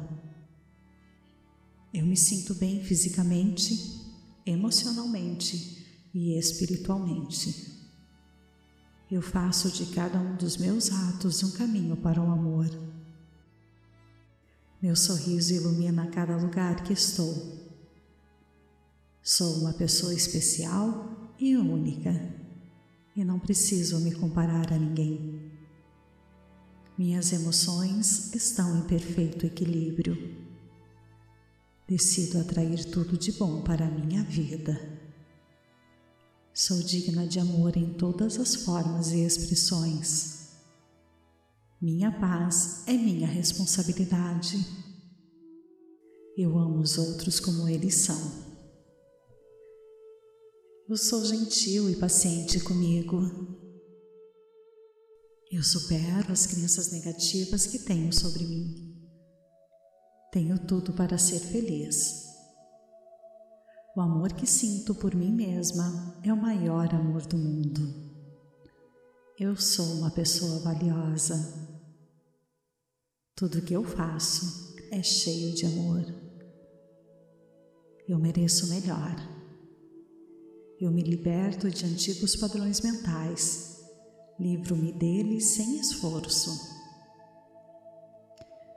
Eu 1.94 2.04
me 2.04 2.16
sinto 2.16 2.56
bem 2.56 2.82
fisicamente, 2.82 4.02
emocionalmente 4.44 5.86
e 6.12 6.36
espiritualmente. 6.36 7.72
Eu 9.08 9.22
faço 9.22 9.70
de 9.70 9.86
cada 9.94 10.18
um 10.18 10.34
dos 10.36 10.56
meus 10.56 10.90
atos 10.90 11.40
um 11.44 11.52
caminho 11.52 11.96
para 11.96 12.20
o 12.20 12.32
amor. 12.32 12.68
Meu 14.82 14.96
sorriso 14.96 15.54
ilumina 15.54 16.08
cada 16.08 16.36
lugar 16.36 16.82
que 16.82 16.92
estou. 16.92 17.55
Sou 19.28 19.54
uma 19.54 19.72
pessoa 19.72 20.14
especial 20.14 21.32
e 21.36 21.56
única 21.56 22.12
e 23.16 23.24
não 23.24 23.40
preciso 23.40 23.98
me 23.98 24.14
comparar 24.14 24.72
a 24.72 24.78
ninguém. 24.78 25.50
Minhas 26.96 27.32
emoções 27.32 28.32
estão 28.36 28.78
em 28.78 28.82
perfeito 28.82 29.44
equilíbrio. 29.44 30.16
Decido 31.88 32.38
atrair 32.38 32.84
tudo 32.84 33.18
de 33.18 33.32
bom 33.32 33.62
para 33.62 33.88
a 33.88 33.90
minha 33.90 34.22
vida. 34.22 34.80
Sou 36.54 36.80
digna 36.80 37.26
de 37.26 37.40
amor 37.40 37.76
em 37.76 37.94
todas 37.94 38.38
as 38.38 38.54
formas 38.54 39.10
e 39.10 39.24
expressões. 39.24 40.50
Minha 41.82 42.12
paz 42.12 42.84
é 42.86 42.92
minha 42.92 43.26
responsabilidade. 43.26 44.64
Eu 46.38 46.56
amo 46.56 46.78
os 46.78 46.96
outros 46.96 47.40
como 47.40 47.68
eles 47.68 47.96
são. 47.96 48.45
Eu 50.88 50.96
sou 50.96 51.24
gentil 51.24 51.90
e 51.90 51.96
paciente 51.96 52.60
comigo. 52.60 53.18
Eu 55.50 55.60
supero 55.60 56.30
as 56.30 56.46
crenças 56.46 56.92
negativas 56.92 57.66
que 57.66 57.80
tenho 57.80 58.12
sobre 58.12 58.44
mim. 58.46 58.94
Tenho 60.30 60.56
tudo 60.64 60.92
para 60.92 61.18
ser 61.18 61.40
feliz. 61.40 62.24
O 63.96 64.00
amor 64.00 64.32
que 64.32 64.46
sinto 64.46 64.94
por 64.94 65.12
mim 65.12 65.32
mesma 65.32 66.20
é 66.22 66.32
o 66.32 66.40
maior 66.40 66.94
amor 66.94 67.26
do 67.26 67.36
mundo. 67.36 67.92
Eu 69.36 69.56
sou 69.56 69.86
uma 69.94 70.12
pessoa 70.12 70.60
valiosa. 70.60 71.34
Tudo 73.34 73.62
que 73.62 73.74
eu 73.74 73.82
faço 73.82 74.76
é 74.92 75.02
cheio 75.02 75.52
de 75.52 75.66
amor. 75.66 76.04
Eu 78.06 78.20
mereço 78.20 78.68
melhor. 78.68 79.35
Eu 80.80 80.90
me 80.90 81.02
liberto 81.02 81.70
de 81.70 81.86
antigos 81.86 82.36
padrões 82.36 82.80
mentais, 82.80 83.80
livro-me 84.38 84.92
deles 84.92 85.54
sem 85.54 85.78
esforço 85.78 86.76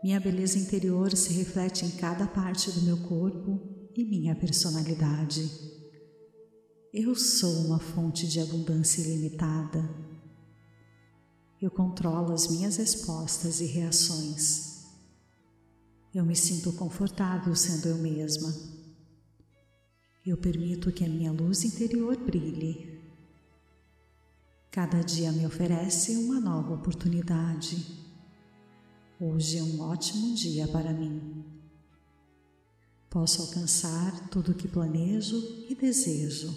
minha 0.02 0.18
beleza 0.18 0.58
interior 0.58 1.14
se 1.14 1.34
reflete 1.34 1.86
em 1.86 1.92
cada 1.92 2.26
parte 2.26 2.72
do 2.72 2.82
meu 2.84 2.98
corpo 3.04 3.60
e 3.94 4.06
minha 4.06 4.34
personalidade. 4.34 5.52
Eu 6.94 7.14
sou 7.16 7.66
uma 7.66 7.80
fonte 7.80 8.26
de 8.26 8.40
abundância 8.40 9.02
ilimitada. 9.02 9.94
Eu 11.62 11.70
controlo 11.70 12.32
as 12.32 12.48
minhas 12.48 12.78
respostas 12.78 13.60
e 13.60 13.66
reações. 13.66 14.86
Eu 16.16 16.26
me 16.26 16.36
sinto 16.36 16.72
confortável 16.72 17.54
sendo 17.54 17.90
eu 17.90 17.98
mesma. 17.98 18.79
Eu 20.30 20.38
permito 20.38 20.92
que 20.92 21.04
a 21.04 21.10
minha 21.10 21.32
luz 21.32 21.64
interior 21.64 22.16
brilhe. 22.16 23.02
Cada 24.70 25.02
dia 25.02 25.32
me 25.32 25.44
oferece 25.44 26.16
uma 26.18 26.40
nova 26.40 26.76
oportunidade. 26.76 27.84
Hoje 29.20 29.58
é 29.58 29.64
um 29.64 29.82
ótimo 29.82 30.36
dia 30.36 30.68
para 30.68 30.94
mim. 30.94 31.44
Posso 33.10 33.42
alcançar 33.42 34.30
tudo 34.30 34.52
o 34.52 34.54
que 34.54 34.68
planejo 34.68 35.66
e 35.68 35.74
desejo. 35.74 36.54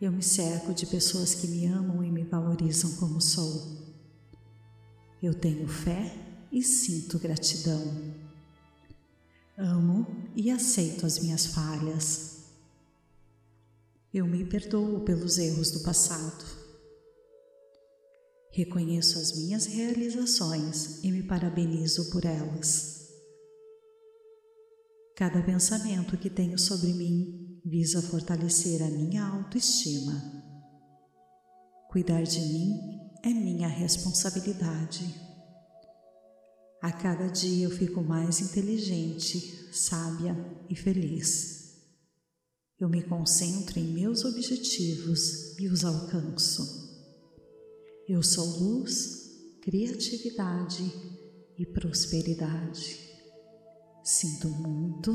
Eu 0.00 0.10
me 0.10 0.22
cerco 0.22 0.72
de 0.72 0.86
pessoas 0.86 1.34
que 1.34 1.48
me 1.48 1.66
amam 1.66 2.02
e 2.02 2.10
me 2.10 2.24
valorizam 2.24 2.96
como 2.96 3.20
sou. 3.20 3.76
Eu 5.22 5.34
tenho 5.34 5.68
fé 5.68 6.16
e 6.50 6.62
sinto 6.62 7.18
gratidão. 7.18 8.19
Amo 9.62 10.06
e 10.34 10.50
aceito 10.50 11.04
as 11.04 11.18
minhas 11.18 11.44
falhas. 11.44 12.46
Eu 14.12 14.26
me 14.26 14.42
perdoo 14.46 15.00
pelos 15.00 15.36
erros 15.36 15.70
do 15.70 15.80
passado. 15.80 16.44
Reconheço 18.52 19.18
as 19.18 19.36
minhas 19.36 19.66
realizações 19.66 21.04
e 21.04 21.12
me 21.12 21.22
parabenizo 21.22 22.10
por 22.10 22.24
elas. 22.24 23.06
Cada 25.14 25.42
pensamento 25.42 26.16
que 26.16 26.30
tenho 26.30 26.58
sobre 26.58 26.94
mim 26.94 27.60
visa 27.62 28.00
fortalecer 28.00 28.82
a 28.82 28.88
minha 28.88 29.22
autoestima. 29.26 30.22
Cuidar 31.90 32.22
de 32.22 32.40
mim 32.40 32.80
é 33.22 33.28
minha 33.28 33.68
responsabilidade. 33.68 35.29
A 36.82 36.90
cada 36.90 37.26
dia 37.26 37.66
eu 37.66 37.70
fico 37.70 38.02
mais 38.02 38.40
inteligente, 38.40 39.68
sábia 39.70 40.34
e 40.68 40.74
feliz. 40.74 41.60
Eu 42.78 42.88
me 42.88 43.02
concentro 43.02 43.78
em 43.78 43.92
meus 43.92 44.24
objetivos 44.24 45.58
e 45.58 45.68
os 45.68 45.84
alcanço. 45.84 46.88
Eu 48.08 48.22
sou 48.22 48.46
luz, 48.58 49.30
criatividade 49.60 50.90
e 51.58 51.66
prosperidade. 51.66 52.98
Sinto 54.02 54.48
muito, 54.48 55.12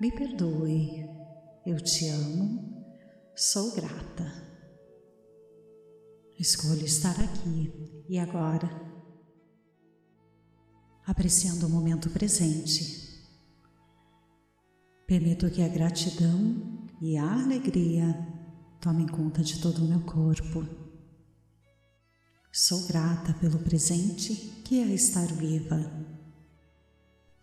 me 0.00 0.10
perdoe, 0.10 1.06
eu 1.64 1.80
te 1.80 2.08
amo, 2.08 2.84
sou 3.36 3.70
grata. 3.70 4.46
Escolho 6.36 6.84
estar 6.84 7.14
aqui 7.20 7.72
e 8.08 8.18
agora, 8.18 8.85
apreciando 11.06 11.66
o 11.66 11.70
momento 11.70 12.10
presente. 12.10 13.24
Permito 15.06 15.48
que 15.50 15.62
a 15.62 15.68
gratidão 15.68 16.86
e 17.00 17.16
a 17.16 17.42
alegria 17.42 18.14
tomem 18.80 19.06
conta 19.06 19.42
de 19.42 19.60
todo 19.60 19.84
o 19.84 19.88
meu 19.88 20.00
corpo. 20.00 20.66
Sou 22.52 22.86
grata 22.86 23.32
pelo 23.34 23.58
presente 23.58 24.34
que 24.64 24.80
é 24.80 24.86
estar 24.86 25.26
viva 25.26 26.06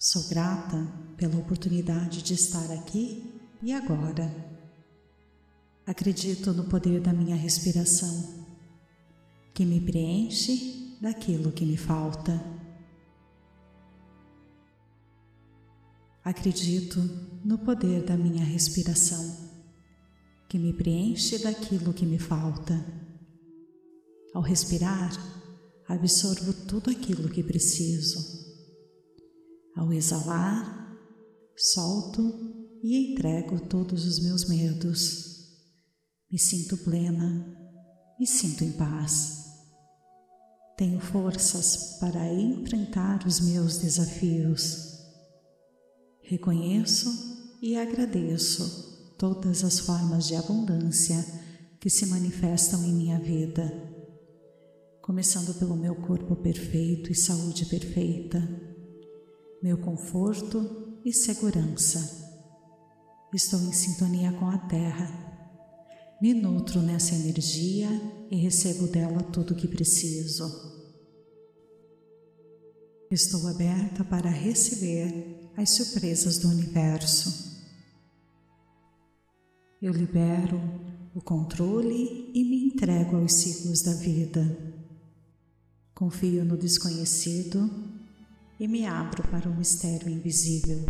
Sou 0.05 0.27
grata 0.27 0.85
pela 1.15 1.37
oportunidade 1.37 2.21
de 2.21 2.33
estar 2.33 2.69
aqui 2.73 3.39
e 3.61 3.71
agora. 3.71 4.29
Acredito 5.87 6.51
no 6.51 6.65
poder 6.65 6.99
da 6.99 7.13
minha 7.13 7.37
respiração, 7.37 8.45
que 9.53 9.63
me 9.63 9.79
preenche 9.79 10.97
daquilo 10.99 11.53
que 11.53 11.65
me 11.65 11.77
falta. 11.77 12.33
Acredito 16.23 16.99
no 17.43 17.57
poder 17.57 18.03
da 18.03 18.15
minha 18.15 18.43
respiração, 18.43 19.51
que 20.47 20.57
me 20.57 20.73
preenche 20.73 21.39
daquilo 21.39 21.93
que 21.93 22.05
me 22.05 22.17
falta. 22.17 22.73
Ao 24.33 24.41
respirar, 24.41 25.11
absorvo 25.87 26.53
tudo 26.65 26.89
aquilo 26.89 27.29
que 27.29 27.43
preciso 27.43 28.43
ao 29.75 29.91
exalar, 29.91 30.97
solto 31.57 32.79
e 32.83 33.11
entrego 33.11 33.59
todos 33.59 34.05
os 34.05 34.19
meus 34.23 34.47
medos. 34.47 35.33
Me 36.31 36.37
sinto 36.37 36.77
plena, 36.77 37.45
me 38.19 38.27
sinto 38.27 38.63
em 38.63 38.71
paz. 38.71 39.43
Tenho 40.77 40.99
forças 40.99 41.97
para 41.99 42.33
enfrentar 42.33 43.25
os 43.25 43.39
meus 43.39 43.77
desafios. 43.77 44.92
Reconheço 46.23 47.57
e 47.61 47.77
agradeço 47.77 49.13
todas 49.17 49.63
as 49.63 49.79
formas 49.79 50.27
de 50.27 50.35
abundância 50.35 51.23
que 51.79 51.89
se 51.89 52.07
manifestam 52.07 52.83
em 52.83 52.93
minha 52.93 53.19
vida, 53.19 53.71
começando 55.01 55.57
pelo 55.59 55.75
meu 55.75 55.95
corpo 55.95 56.35
perfeito 56.35 57.11
e 57.11 57.15
saúde 57.15 57.65
perfeita 57.67 58.73
meu 59.63 59.77
conforto 59.77 60.99
e 61.05 61.13
segurança. 61.13 62.21
Estou 63.33 63.61
em 63.61 63.71
sintonia 63.71 64.33
com 64.33 64.49
a 64.49 64.57
Terra. 64.57 65.07
Me 66.21 66.33
nutro 66.33 66.81
nessa 66.81 67.15
energia 67.15 67.87
e 68.29 68.35
recebo 68.35 68.87
dela 68.87 69.23
tudo 69.23 69.53
o 69.53 69.55
que 69.55 69.69
preciso. 69.69 70.43
Estou 73.09 73.47
aberta 73.47 74.03
para 74.03 74.29
receber 74.29 75.42
as 75.55 75.69
surpresas 75.69 76.39
do 76.39 76.49
universo. 76.49 77.61
Eu 79.81 79.93
libero 79.93 80.59
o 81.13 81.21
controle 81.21 82.31
e 82.33 82.43
me 82.43 82.65
entrego 82.65 83.17
aos 83.17 83.33
ciclos 83.33 83.81
da 83.81 83.93
vida. 83.93 84.57
Confio 85.93 86.43
no 86.43 86.57
desconhecido 86.57 87.69
e 88.59 88.67
me 88.67 88.85
abro 88.85 89.27
para 89.29 89.49
o 89.49 89.55
mistério 89.55 90.09
invisível. 90.09 90.85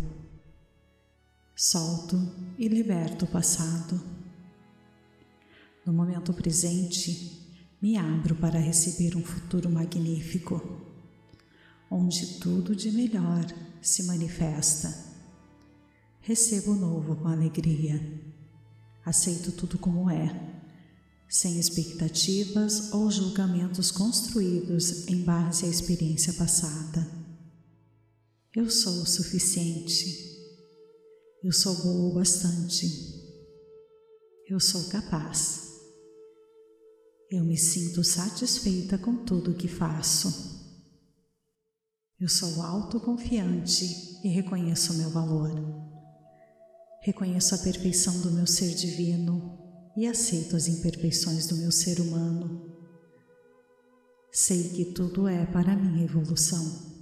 Solto 1.55 2.17
e 2.57 2.67
liberto 2.67 3.25
o 3.25 3.27
passado. 3.27 4.01
No 5.85 5.91
momento 5.91 6.33
presente, 6.33 7.51
me 7.81 7.97
abro 7.97 8.35
para 8.35 8.59
receber 8.59 9.17
um 9.17 9.23
futuro 9.23 9.69
magnífico, 9.69 10.61
onde 11.91 12.39
tudo 12.39 12.73
de 12.73 12.91
melhor 12.91 13.45
se 13.83 14.03
manifesta. 14.03 14.93
Recebo 16.21 16.71
o 16.71 16.75
novo 16.75 17.17
com 17.17 17.27
alegria. 17.27 18.01
Aceito 19.05 19.51
tudo 19.51 19.77
como 19.77 20.09
é, 20.09 20.63
sem 21.27 21.59
expectativas 21.59 22.93
ou 22.93 23.11
julgamentos 23.11 23.91
construídos 23.91 25.07
em 25.07 25.21
base 25.23 25.65
à 25.65 25.67
experiência 25.67 26.31
passada. 26.33 27.05
Eu 28.55 28.69
sou 28.69 29.01
o 29.01 29.05
suficiente. 29.05 30.31
Eu 31.43 31.51
sou 31.51 31.75
boa 31.83 32.11
o 32.11 32.13
bastante. 32.13 32.87
Eu 34.47 34.59
sou 34.59 34.85
capaz. 34.85 35.73
Eu 37.29 37.43
me 37.43 37.57
sinto 37.57 38.03
satisfeita 38.03 38.97
com 38.97 39.25
tudo 39.25 39.51
o 39.51 39.55
que 39.55 39.67
faço. 39.67 40.52
Eu 42.19 42.29
sou 42.29 42.61
autoconfiante 42.61 44.19
e 44.23 44.29
reconheço 44.29 44.93
o 44.93 44.97
meu 44.97 45.09
valor. 45.09 45.51
Reconheço 47.01 47.55
a 47.55 47.57
perfeição 47.57 48.21
do 48.21 48.31
meu 48.31 48.47
ser 48.47 48.73
divino 48.75 49.59
e 49.97 50.07
aceito 50.07 50.55
as 50.55 50.67
imperfeições 50.67 51.47
do 51.47 51.57
meu 51.57 51.71
ser 51.71 51.99
humano. 51.99 52.71
Sei 54.31 54.69
que 54.69 54.85
tudo 54.85 55.27
é 55.27 55.45
para 55.45 55.75
minha 55.75 56.05
evolução 56.05 56.93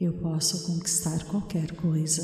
eu 0.00 0.12
posso 0.12 0.64
conquistar 0.64 1.24
qualquer 1.26 1.74
coisa. 1.74 2.22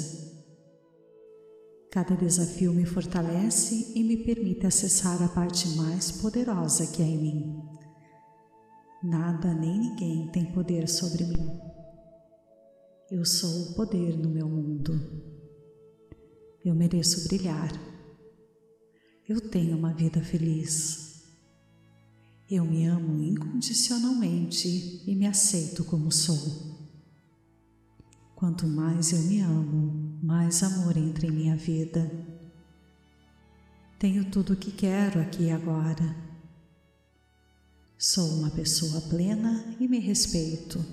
Cada 1.90 2.14
desafio 2.14 2.72
me 2.72 2.86
fortalece 2.86 3.92
e 3.96 4.04
me 4.04 4.18
permite 4.18 4.66
acessar 4.66 5.20
a 5.20 5.28
parte 5.28 5.68
mais 5.70 6.12
poderosa 6.12 6.86
que 6.86 7.02
há 7.02 7.06
em 7.06 7.18
mim. 7.20 7.62
Nada 9.04 9.52
nem 9.52 9.78
ninguém 9.78 10.28
tem 10.28 10.50
poder 10.50 10.88
sobre 10.88 11.24
mim. 11.24 11.60
Eu 13.10 13.22
sou 13.22 13.50
o 13.50 13.74
poder 13.74 14.16
no 14.16 14.30
meu 14.30 14.48
mundo. 14.48 14.98
Eu 16.64 16.74
mereço 16.74 17.28
brilhar. 17.28 17.70
Eu 19.28 19.50
tenho 19.50 19.76
uma 19.76 19.92
vida 19.92 20.22
feliz. 20.22 21.22
Eu 22.50 22.64
me 22.64 22.86
amo 22.86 23.22
incondicionalmente 23.22 25.02
e 25.06 25.14
me 25.14 25.26
aceito 25.26 25.84
como 25.84 26.10
sou. 26.10 26.88
Quanto 28.34 28.66
mais 28.66 29.12
eu 29.12 29.20
me 29.24 29.40
amo, 29.40 30.18
mais 30.22 30.62
amor 30.62 30.96
entra 30.96 31.26
em 31.26 31.30
minha 31.30 31.56
vida. 31.58 32.10
Tenho 33.98 34.30
tudo 34.30 34.54
o 34.54 34.56
que 34.56 34.72
quero 34.72 35.20
aqui 35.20 35.42
e 35.44 35.50
agora. 35.50 36.23
Sou 38.06 38.28
uma 38.34 38.50
pessoa 38.50 39.00
plena 39.00 39.64
e 39.80 39.88
me 39.88 39.98
respeito. 39.98 40.84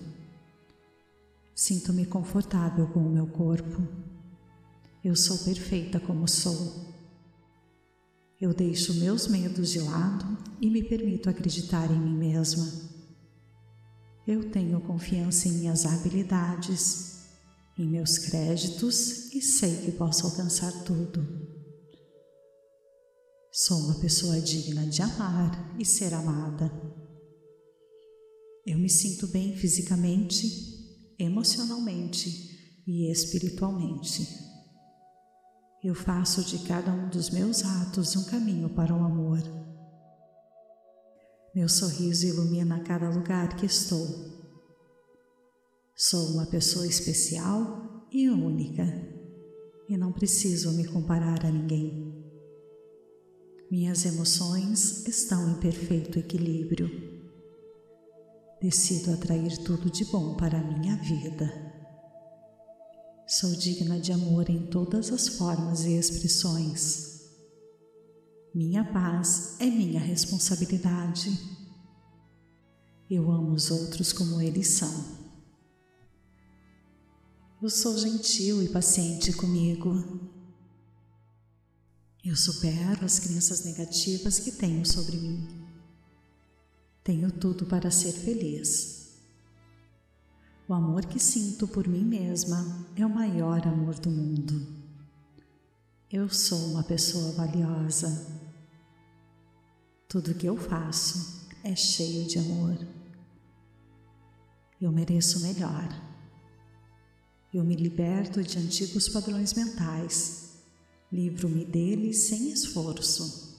Sinto-me 1.54 2.06
confortável 2.06 2.88
com 2.88 3.02
o 3.02 3.12
meu 3.12 3.28
corpo. 3.28 3.86
Eu 5.04 5.14
sou 5.14 5.38
perfeita 5.40 6.00
como 6.00 6.26
sou. 6.26 6.86
Eu 8.40 8.54
deixo 8.54 8.94
meus 8.94 9.28
medos 9.28 9.72
de 9.72 9.82
lado 9.82 10.38
e 10.62 10.70
me 10.70 10.82
permito 10.82 11.30
acreditar 11.30 11.92
em 11.92 12.00
mim 12.00 12.16
mesma. 12.16 12.66
Eu 14.26 14.50
tenho 14.50 14.80
confiança 14.80 15.50
em 15.50 15.52
minhas 15.52 15.86
habilidades, 15.86 17.26
em 17.78 17.90
meus 17.90 18.18
créditos 18.18 19.34
e 19.34 19.42
sei 19.42 19.82
que 19.82 19.92
posso 19.92 20.28
alcançar 20.28 20.72
tudo. 20.86 21.28
Sou 23.52 23.78
uma 23.80 23.96
pessoa 23.96 24.40
digna 24.40 24.86
de 24.86 25.02
amar 25.02 25.76
e 25.78 25.86
ser 25.86 26.14
amada. 26.14 27.01
Eu 28.66 28.78
me 28.78 28.90
sinto 28.90 29.28
bem 29.28 29.56
fisicamente, 29.56 30.46
emocionalmente 31.18 32.84
e 32.86 33.12
espiritualmente. 33.12 34.28
Eu 35.84 35.96
faço 35.96 36.44
de 36.44 36.60
cada 36.68 36.92
um 36.92 37.10
dos 37.10 37.32
meus 37.32 37.66
atos 37.66 38.16
um 38.16 38.24
caminho 38.26 38.70
para 38.70 38.94
o 38.94 39.04
amor. 39.04 39.42
Meu 41.56 41.68
sorriso 41.68 42.28
ilumina 42.28 42.84
cada 42.84 43.10
lugar 43.10 43.58
que 43.58 43.66
estou. 43.66 44.08
Sou 45.96 46.34
uma 46.34 46.46
pessoa 46.46 46.86
especial 46.86 48.08
e 48.12 48.30
única, 48.30 48.86
e 49.90 49.98
não 49.98 50.14
preciso 50.14 50.72
me 50.74 50.86
comparar 50.86 51.46
a 51.46 51.52
ninguém. 51.52 52.14
Minhas 53.72 54.06
emoções 54.06 55.08
estão 55.08 55.50
em 55.50 55.60
perfeito 55.60 56.20
equilíbrio. 56.20 57.11
Decido 58.62 59.12
atrair 59.12 59.58
tudo 59.64 59.90
de 59.90 60.06
bom 60.06 60.36
para 60.36 60.60
a 60.60 60.64
minha 60.64 60.96
vida. 60.98 61.52
Sou 63.26 63.56
digna 63.56 64.00
de 64.00 64.12
amor 64.12 64.52
em 64.52 64.68
todas 64.68 65.12
as 65.12 65.30
formas 65.30 65.84
e 65.84 65.94
expressões. 65.94 67.22
Minha 68.54 68.84
paz 68.84 69.56
é 69.60 69.66
minha 69.66 70.00
responsabilidade. 70.00 71.32
Eu 73.10 73.32
amo 73.32 73.54
os 73.54 73.72
outros 73.72 74.14
como 74.14 74.40
eles 74.40 74.68
são. 74.68 75.06
Eu 77.64 77.70
sou 77.70 77.98
gentil 77.98 78.62
e 78.62 78.70
paciente 78.70 79.34
comigo. 79.34 80.30
Eu 82.24 82.36
supero 82.36 83.04
as 83.04 83.18
crenças 83.18 83.66
negativas 83.66 84.38
que 84.38 84.52
tenho 84.52 84.86
sobre 84.86 85.18
mim. 85.18 85.61
Tenho 87.04 87.32
tudo 87.32 87.66
para 87.66 87.90
ser 87.90 88.12
feliz. 88.12 89.20
O 90.68 90.74
amor 90.74 91.06
que 91.06 91.20
sinto 91.20 91.68
por 91.68 91.88
mim 91.88 92.06
mesma 92.06 92.86
é 92.96 93.06
o 93.06 93.10
maior 93.10 93.68
amor 93.68 93.96
do 93.96 94.10
mundo. 94.10 94.66
Eu 96.12 96.30
sou 96.30 96.72
uma 96.72 96.84
pessoa 96.84 97.32
valiosa. 97.32 98.40
Tudo 100.08 100.36
que 100.36 100.46
eu 100.46 100.56
faço 100.56 101.50
é 101.64 101.76
cheio 101.76 102.28
de 102.28 102.38
amor. 102.38 102.78
Eu 104.80 104.92
mereço 104.92 105.40
melhor. 105.40 105.90
Eu 107.54 107.64
me 107.64 107.76
liberto 107.76 108.44
de 108.44 108.58
antigos 108.58 109.10
padrões 109.10 109.54
mentais, 109.54 110.52
livro-me 111.12 111.66
deles 111.66 112.28
sem 112.28 112.52
esforço. 112.52 113.51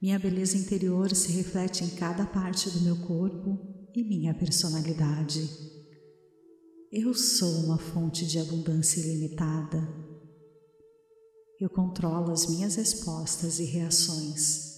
Minha 0.00 0.18
beleza 0.18 0.56
interior 0.56 1.14
se 1.14 1.30
reflete 1.30 1.84
em 1.84 1.90
cada 1.90 2.24
parte 2.24 2.70
do 2.70 2.80
meu 2.80 2.96
corpo 3.06 3.58
e 3.94 4.02
minha 4.02 4.32
personalidade. 4.32 5.46
Eu 6.90 7.12
sou 7.12 7.66
uma 7.66 7.76
fonte 7.76 8.26
de 8.26 8.38
abundância 8.38 8.98
ilimitada. 8.98 9.86
Eu 11.60 11.68
controlo 11.68 12.32
as 12.32 12.48
minhas 12.48 12.76
respostas 12.76 13.58
e 13.58 13.64
reações. 13.64 14.70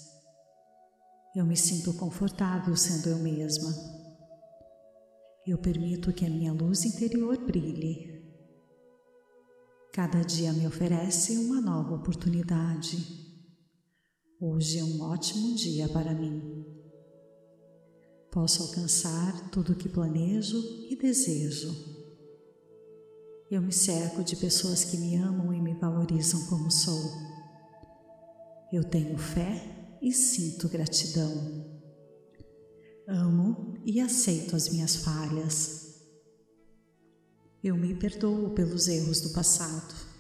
Eu 1.36 1.46
me 1.46 1.56
sinto 1.56 1.94
confortável 1.94 2.74
sendo 2.76 3.08
eu 3.08 3.18
mesma. 3.18 3.72
Eu 5.46 5.56
permito 5.56 6.12
que 6.12 6.26
a 6.26 6.30
minha 6.30 6.52
luz 6.52 6.84
interior 6.84 7.38
brilhe. 7.46 8.20
Cada 9.92 10.20
dia 10.22 10.52
me 10.52 10.66
oferece 10.66 11.38
uma 11.38 11.60
nova 11.60 11.94
oportunidade. 11.94 13.31
Hoje 14.44 14.80
é 14.80 14.82
um 14.82 15.02
ótimo 15.02 15.54
dia 15.54 15.88
para 15.88 16.12
mim. 16.12 16.66
Posso 18.28 18.64
alcançar 18.64 19.50
tudo 19.50 19.72
o 19.72 19.76
que 19.76 19.88
planejo 19.88 20.58
e 20.90 20.96
desejo. 20.96 21.72
Eu 23.48 23.62
me 23.62 23.72
cerco 23.72 24.24
de 24.24 24.34
pessoas 24.34 24.82
que 24.82 24.96
me 24.96 25.14
amam 25.14 25.54
e 25.54 25.62
me 25.62 25.74
valorizam 25.74 26.44
como 26.46 26.72
sou. 26.72 27.12
Eu 28.72 28.82
tenho 28.82 29.16
fé 29.16 29.96
e 30.02 30.12
sinto 30.12 30.68
gratidão. 30.68 31.80
Amo 33.06 33.74
e 33.86 34.00
aceito 34.00 34.56
as 34.56 34.68
minhas 34.68 34.96
falhas. 34.96 36.02
Eu 37.62 37.76
me 37.76 37.94
perdoo 37.94 38.50
pelos 38.50 38.88
erros 38.88 39.20
do 39.20 39.30
passado. 39.30 40.11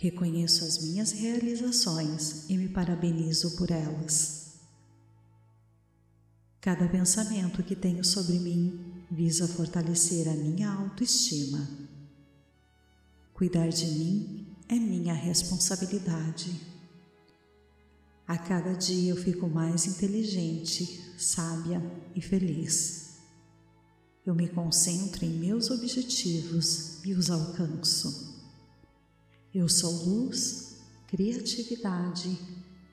Reconheço 0.00 0.64
as 0.64 0.78
minhas 0.78 1.10
realizações 1.10 2.48
e 2.48 2.56
me 2.56 2.68
parabenizo 2.68 3.56
por 3.56 3.68
elas. 3.72 4.54
Cada 6.60 6.88
pensamento 6.88 7.64
que 7.64 7.74
tenho 7.74 8.04
sobre 8.04 8.38
mim 8.38 9.04
visa 9.10 9.48
fortalecer 9.48 10.28
a 10.28 10.34
minha 10.34 10.70
autoestima. 10.70 11.68
Cuidar 13.34 13.70
de 13.70 13.86
mim 13.86 14.46
é 14.68 14.76
minha 14.76 15.14
responsabilidade. 15.14 16.60
A 18.24 18.38
cada 18.38 18.74
dia 18.74 19.10
eu 19.10 19.16
fico 19.16 19.48
mais 19.48 19.86
inteligente, 19.86 21.12
sábia 21.18 21.82
e 22.14 22.20
feliz. 22.20 23.14
Eu 24.24 24.32
me 24.32 24.48
concentro 24.48 25.24
em 25.24 25.30
meus 25.30 25.72
objetivos 25.72 27.04
e 27.04 27.14
os 27.14 27.30
alcanço. 27.30 28.27
Eu 29.54 29.66
sou 29.66 29.90
luz, 30.04 30.78
criatividade 31.06 32.38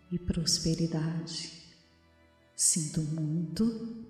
e 0.09 0.17
prosperidade. 0.17 1.51
Sinto 2.55 3.01
muito, 3.01 4.05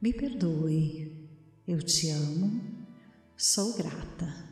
me 0.00 0.12
perdoe, 0.12 1.28
eu 1.66 1.82
te 1.82 2.08
amo, 2.10 2.62
sou 3.36 3.76
grata. 3.76 4.48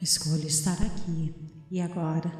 Escolho 0.00 0.46
estar 0.46 0.80
aqui 0.80 1.34
e 1.68 1.80
agora, 1.80 2.30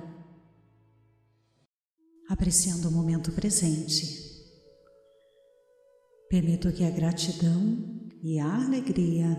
apreciando 2.28 2.88
o 2.88 2.92
momento 2.92 3.32
presente. 3.32 4.30
Permito 6.30 6.72
que 6.72 6.84
a 6.84 6.90
gratidão 6.90 8.08
e 8.22 8.38
a 8.38 8.64
alegria 8.64 9.36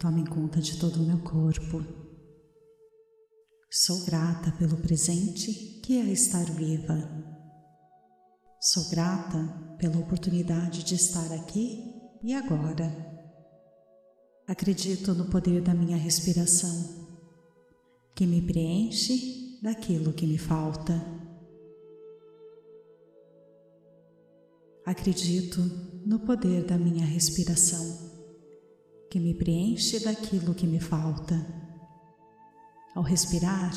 tomem 0.00 0.24
conta 0.24 0.60
de 0.60 0.78
todo 0.78 0.96
o 0.96 1.06
meu 1.06 1.18
corpo. 1.20 2.07
Sou 3.70 4.04
grata 4.06 4.50
pelo 4.52 4.78
presente 4.78 5.80
que 5.82 5.98
é 6.00 6.04
estar 6.10 6.44
viva 6.44 7.28
Sou 8.60 8.88
grata 8.88 9.76
pela 9.78 9.98
oportunidade 9.98 10.82
de 10.82 10.94
estar 10.96 11.32
aqui 11.32 11.94
e 12.24 12.34
agora. 12.34 12.90
Acredito 14.48 15.14
no 15.14 15.26
poder 15.30 15.60
da 15.60 15.74
minha 15.74 15.96
respiração, 15.96 17.06
que 18.16 18.26
me 18.26 18.42
preenche 18.42 19.60
daquilo 19.62 20.12
que 20.12 20.26
me 20.26 20.38
falta. 20.38 20.94
Acredito 24.84 25.60
no 26.04 26.18
poder 26.20 26.64
da 26.64 26.76
minha 26.76 27.06
respiração, 27.06 28.10
que 29.08 29.20
me 29.20 29.34
preenche 29.34 30.00
daquilo 30.00 30.52
que 30.52 30.66
me 30.66 30.80
falta. 30.80 31.67
Ao 32.98 33.04
respirar, 33.04 33.72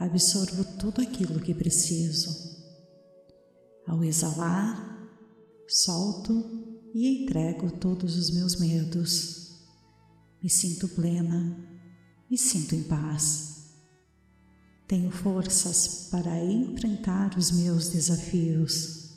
absorvo 0.00 0.64
tudo 0.78 1.02
aquilo 1.02 1.38
que 1.38 1.52
preciso 1.52 2.34
ao 3.86 4.02
exalar, 4.02 5.06
solto 5.68 6.32
e 6.94 7.24
entrego 7.24 7.70
todos 7.70 8.16
os 8.16 8.30
meus 8.30 8.56
medos. 8.56 9.66
Me 10.42 10.48
sinto 10.48 10.88
plena, 10.88 11.58
me 12.30 12.38
sinto 12.38 12.74
em 12.74 12.84
paz. 12.84 13.66
Tenho 14.86 15.10
forças 15.10 16.08
para 16.10 16.42
enfrentar 16.42 17.36
os 17.36 17.50
meus 17.50 17.90
desafios. 17.90 19.10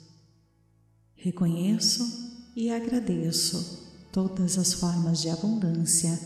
Reconheço 1.15 2.51
e 2.53 2.69
agradeço 2.69 3.87
todas 4.11 4.57
as 4.57 4.73
formas 4.73 5.21
de 5.21 5.29
abundância 5.29 6.19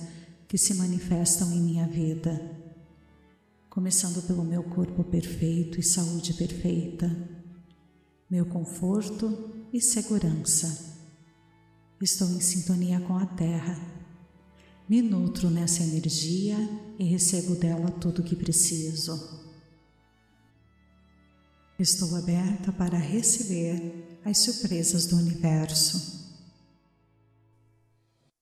que 0.48 0.58
se 0.58 0.74
manifestam 0.74 1.52
em 1.54 1.62
minha 1.62 1.88
vida, 1.88 2.65
começando 3.76 4.26
pelo 4.26 4.42
meu 4.42 4.64
corpo 4.64 5.04
perfeito 5.04 5.82
e 5.82 5.84
saúde 5.84 6.34
perfeita 6.34 7.14
meu 8.30 8.46
conforto 8.46 9.68
e 9.74 9.82
segurança. 9.82 10.96
Estou 12.02 12.30
em 12.30 12.40
sintonia 12.40 13.02
com 13.02 13.18
a 13.18 13.26
Terra. 13.26 13.78
Me 14.88 15.02
nutro 15.02 15.50
nessa 15.50 15.84
energia 15.84 16.58
e 16.98 17.04
recebo 17.04 17.54
dela 17.56 17.92
tudo 17.92 18.22
o 18.22 18.24
que 18.24 18.34
preciso. 18.34 19.44
Estou 21.78 22.16
aberta 22.16 22.72
para 22.72 22.98
receber 22.98 24.20
as 24.24 24.38
surpresas 24.38 25.06
do 25.06 25.18
universo. 25.18 26.34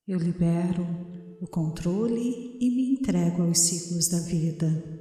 Eu 0.07 0.19
libero 0.19 0.85
o 1.41 1.47
controle 1.47 2.55
e 2.59 2.69
me 2.69 2.91
entrego 2.91 3.41
aos 3.41 3.59
ciclos 3.59 4.07
da 4.07 4.19
vida. 4.19 4.92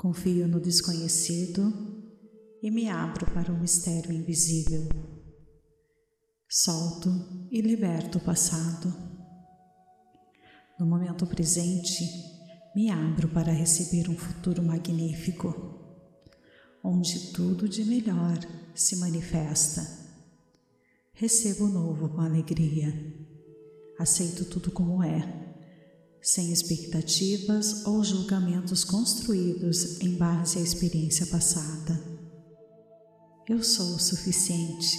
Confio 0.00 0.48
no 0.48 0.58
desconhecido 0.58 1.70
e 2.62 2.70
me 2.70 2.88
abro 2.88 3.30
para 3.34 3.52
o 3.52 3.60
mistério 3.60 4.10
invisível. 4.10 4.88
Solto 6.48 7.10
e 7.50 7.60
liberto 7.60 8.16
o 8.16 8.20
passado. 8.22 8.90
No 10.78 10.86
momento 10.86 11.26
presente, 11.26 12.02
me 12.74 12.88
abro 12.88 13.28
para 13.28 13.52
receber 13.52 14.08
um 14.08 14.16
futuro 14.16 14.62
magnífico 14.62 15.78
onde 16.82 17.32
tudo 17.34 17.68
de 17.68 17.84
melhor 17.84 18.38
se 18.74 18.96
manifesta. 18.96 19.86
Recebo 21.12 21.66
o 21.66 21.68
novo 21.68 22.08
com 22.08 22.22
alegria. 22.22 22.90
Aceito 23.98 24.46
tudo 24.46 24.70
como 24.70 25.02
é, 25.02 25.49
sem 26.22 26.52
expectativas 26.52 27.86
ou 27.86 28.04
julgamentos 28.04 28.84
construídos 28.84 30.00
em 30.00 30.16
base 30.16 30.58
à 30.58 30.60
experiência 30.60 31.26
passada. 31.26 31.98
Eu 33.48 33.62
sou 33.64 33.94
o 33.94 33.98
suficiente. 33.98 34.98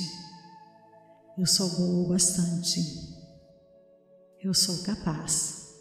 Eu 1.38 1.46
sou 1.46 1.70
boa 1.70 2.06
o 2.06 2.10
bastante. 2.10 2.82
Eu 4.42 4.54
sou 4.54 4.80
capaz. 4.80 5.76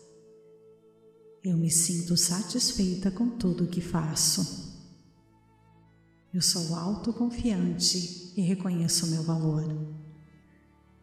Eu 1.42 1.56
me 1.56 1.70
sinto 1.70 2.16
satisfeita 2.16 3.10
com 3.10 3.30
tudo 3.30 3.64
o 3.64 3.68
que 3.68 3.80
faço. 3.80 4.68
Eu 6.32 6.42
sou 6.42 6.76
autoconfiante 6.76 8.32
e 8.36 8.42
reconheço 8.42 9.06
o 9.06 9.08
meu 9.08 9.22
valor. 9.22 9.64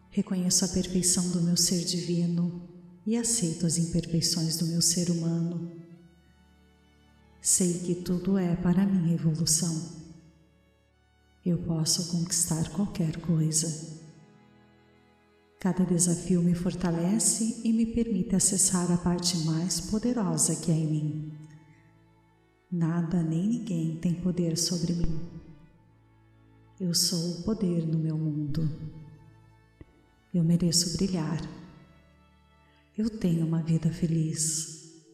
Reconheço 0.09 0.63
a 0.63 0.67
perfeição 0.67 1.29
do 1.31 1.41
meu 1.41 1.57
ser 1.57 1.83
divino 1.83 2.76
e 3.07 3.17
aceito 3.17 3.65
as 3.65 3.79
imperfeições 3.79 4.57
do 4.57 4.67
meu 4.67 4.83
ser 4.83 5.09
humano. 5.09 5.71
Sei 7.41 7.79
que 7.79 7.95
tudo 7.95 8.37
é 8.37 8.55
para 8.55 8.85
minha 8.85 9.15
evolução. 9.15 10.05
Eu 11.43 11.57
posso 11.57 12.11
conquistar 12.11 12.69
qualquer 12.69 13.17
coisa. 13.21 13.97
Cada 15.59 15.83
desafio 15.83 16.43
me 16.43 16.53
fortalece 16.53 17.61
e 17.63 17.73
me 17.73 17.87
permite 17.87 18.35
acessar 18.35 18.91
a 18.91 18.97
parte 18.97 19.37
mais 19.39 19.79
poderosa 19.79 20.55
que 20.57 20.71
há 20.71 20.75
em 20.75 20.85
mim 20.85 21.47
Nada 22.69 23.23
nem 23.23 23.47
ninguém 23.47 23.95
tem 23.95 24.13
poder 24.13 24.57
sobre 24.57 24.91
mim. 24.91 25.21
Eu 26.77 26.93
sou 26.93 27.39
o 27.39 27.43
poder 27.43 27.87
no 27.87 27.97
meu 27.97 28.17
mundo. 28.17 28.69
Eu 30.33 30.43
mereço 30.43 30.97
brilhar. 30.97 31.39
Eu 32.97 33.09
tenho 33.09 33.45
uma 33.45 33.61
vida 33.61 33.91
feliz. 33.91 35.05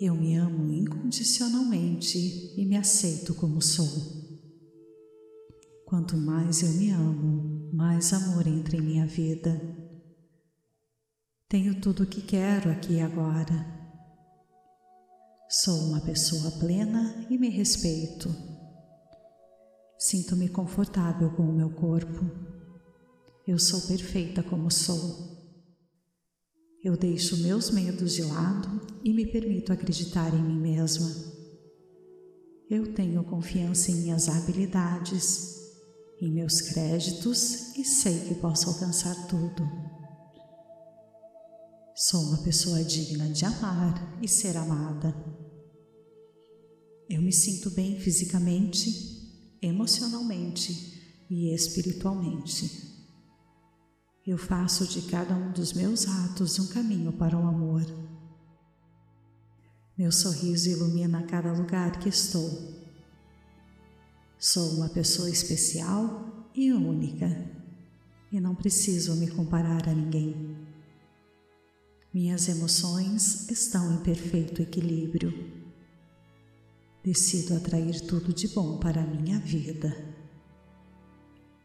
Eu 0.00 0.14
me 0.14 0.36
amo 0.36 0.72
incondicionalmente 0.72 2.54
e 2.56 2.64
me 2.64 2.76
aceito 2.76 3.34
como 3.34 3.60
sou. 3.60 3.86
Quanto 5.84 6.16
mais 6.16 6.62
eu 6.62 6.70
me 6.74 6.90
amo, 6.90 7.70
mais 7.72 8.12
amor 8.12 8.46
entra 8.46 8.76
em 8.76 8.82
minha 8.82 9.06
vida. 9.06 9.60
Tenho 11.48 11.80
tudo 11.80 12.04
o 12.04 12.06
que 12.06 12.22
quero 12.22 12.70
aqui 12.70 12.94
e 12.94 13.00
agora 13.00 13.78
Sou 15.50 15.78
uma 15.84 16.00
pessoa 16.02 16.50
plena 16.58 17.26
e 17.30 17.38
me 17.38 17.48
respeito. 17.48 18.28
Sinto-me 19.98 20.46
confortável 20.50 21.30
com 21.30 21.42
o 21.44 21.54
meu 21.54 21.70
corpo. 21.70 22.30
Eu 23.46 23.58
sou 23.58 23.80
perfeita 23.80 24.42
como 24.42 24.70
sou. 24.70 25.37
Eu 26.82 26.96
deixo 26.96 27.36
meus 27.38 27.70
medos 27.70 28.14
de 28.14 28.22
lado 28.22 28.80
e 29.02 29.12
me 29.12 29.26
permito 29.26 29.72
acreditar 29.72 30.32
em 30.32 30.40
mim 30.40 30.60
mesma. 30.60 31.12
Eu 32.70 32.94
tenho 32.94 33.24
confiança 33.24 33.90
em 33.90 33.96
minhas 33.96 34.28
habilidades, 34.28 35.56
em 36.20 36.30
meus 36.30 36.60
créditos 36.60 37.76
e 37.76 37.84
sei 37.84 38.20
que 38.20 38.36
posso 38.36 38.68
alcançar 38.68 39.26
tudo. 39.26 39.68
Sou 41.96 42.20
uma 42.20 42.38
pessoa 42.44 42.84
digna 42.84 43.28
de 43.28 43.44
amar 43.44 44.16
e 44.22 44.28
ser 44.28 44.56
amada. 44.56 45.12
Eu 47.10 47.20
me 47.20 47.32
sinto 47.32 47.70
bem 47.70 47.98
fisicamente, 47.98 48.88
emocionalmente 49.60 51.26
e 51.28 51.52
espiritualmente. 51.52 52.87
Eu 54.28 54.36
faço 54.36 54.86
de 54.86 55.00
cada 55.10 55.34
um 55.34 55.52
dos 55.52 55.72
meus 55.72 56.06
atos 56.06 56.58
um 56.58 56.66
caminho 56.66 57.10
para 57.10 57.34
o 57.34 57.48
amor. 57.48 57.82
Meu 59.96 60.12
sorriso 60.12 60.68
ilumina 60.68 61.22
cada 61.22 61.50
lugar 61.50 61.98
que 61.98 62.10
estou. 62.10 62.50
Sou 64.38 64.74
uma 64.74 64.90
pessoa 64.90 65.30
especial 65.30 66.46
e 66.54 66.70
única 66.70 67.26
e 68.30 68.38
não 68.38 68.54
preciso 68.54 69.16
me 69.16 69.28
comparar 69.28 69.88
a 69.88 69.94
ninguém. 69.94 70.58
Minhas 72.12 72.50
emoções 72.50 73.48
estão 73.48 73.94
em 73.94 74.02
perfeito 74.02 74.60
equilíbrio. 74.60 75.32
Decido 77.02 77.56
atrair 77.56 77.98
tudo 78.02 78.34
de 78.34 78.46
bom 78.48 78.76
para 78.76 79.00
a 79.00 79.06
minha 79.06 79.38
vida. 79.38 80.17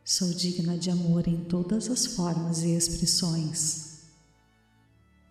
Sou 0.05 0.33
digna 0.33 0.77
de 0.77 0.89
amor 0.89 1.29
em 1.29 1.45
todas 1.45 1.89
as 1.89 2.05
formas 2.05 2.61
e 2.61 2.75
expressões. 2.75 4.01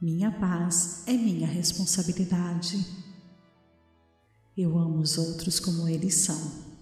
Minha 0.01 0.33
paz 0.33 1.03
é 1.07 1.13
minha 1.13 1.47
responsabilidade. 1.47 2.79
Eu 4.57 4.79
amo 4.79 5.01
os 5.01 5.19
outros 5.19 5.61
como 5.61 5.87
eles 5.87 6.15
são. 6.15 6.73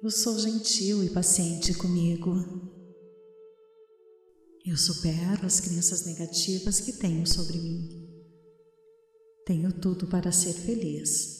Eu 0.00 0.10
sou 0.12 0.38
gentil 0.38 1.02
e 1.02 1.10
paciente 1.10 1.74
comigo. 1.74 2.32
Eu 4.64 4.76
supero 4.76 5.44
as 5.44 5.58
crenças 5.58 6.06
negativas 6.06 6.78
que 6.78 6.92
tenho 6.92 7.26
sobre 7.26 7.58
mim. 7.58 8.08
Tenho 9.44 9.72
tudo 9.72 10.06
para 10.06 10.30
ser 10.30 10.52
feliz. 10.52 11.35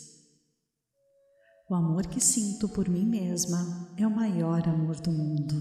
O 1.69 1.75
amor 1.75 2.07
que 2.07 2.21
sinto 2.21 2.69
por 2.69 2.89
mim 2.89 3.05
mesma 3.05 3.91
é 3.97 4.07
o 4.07 4.11
maior 4.11 4.69
amor 4.69 5.01
do 5.01 5.11
mundo. 5.11 5.57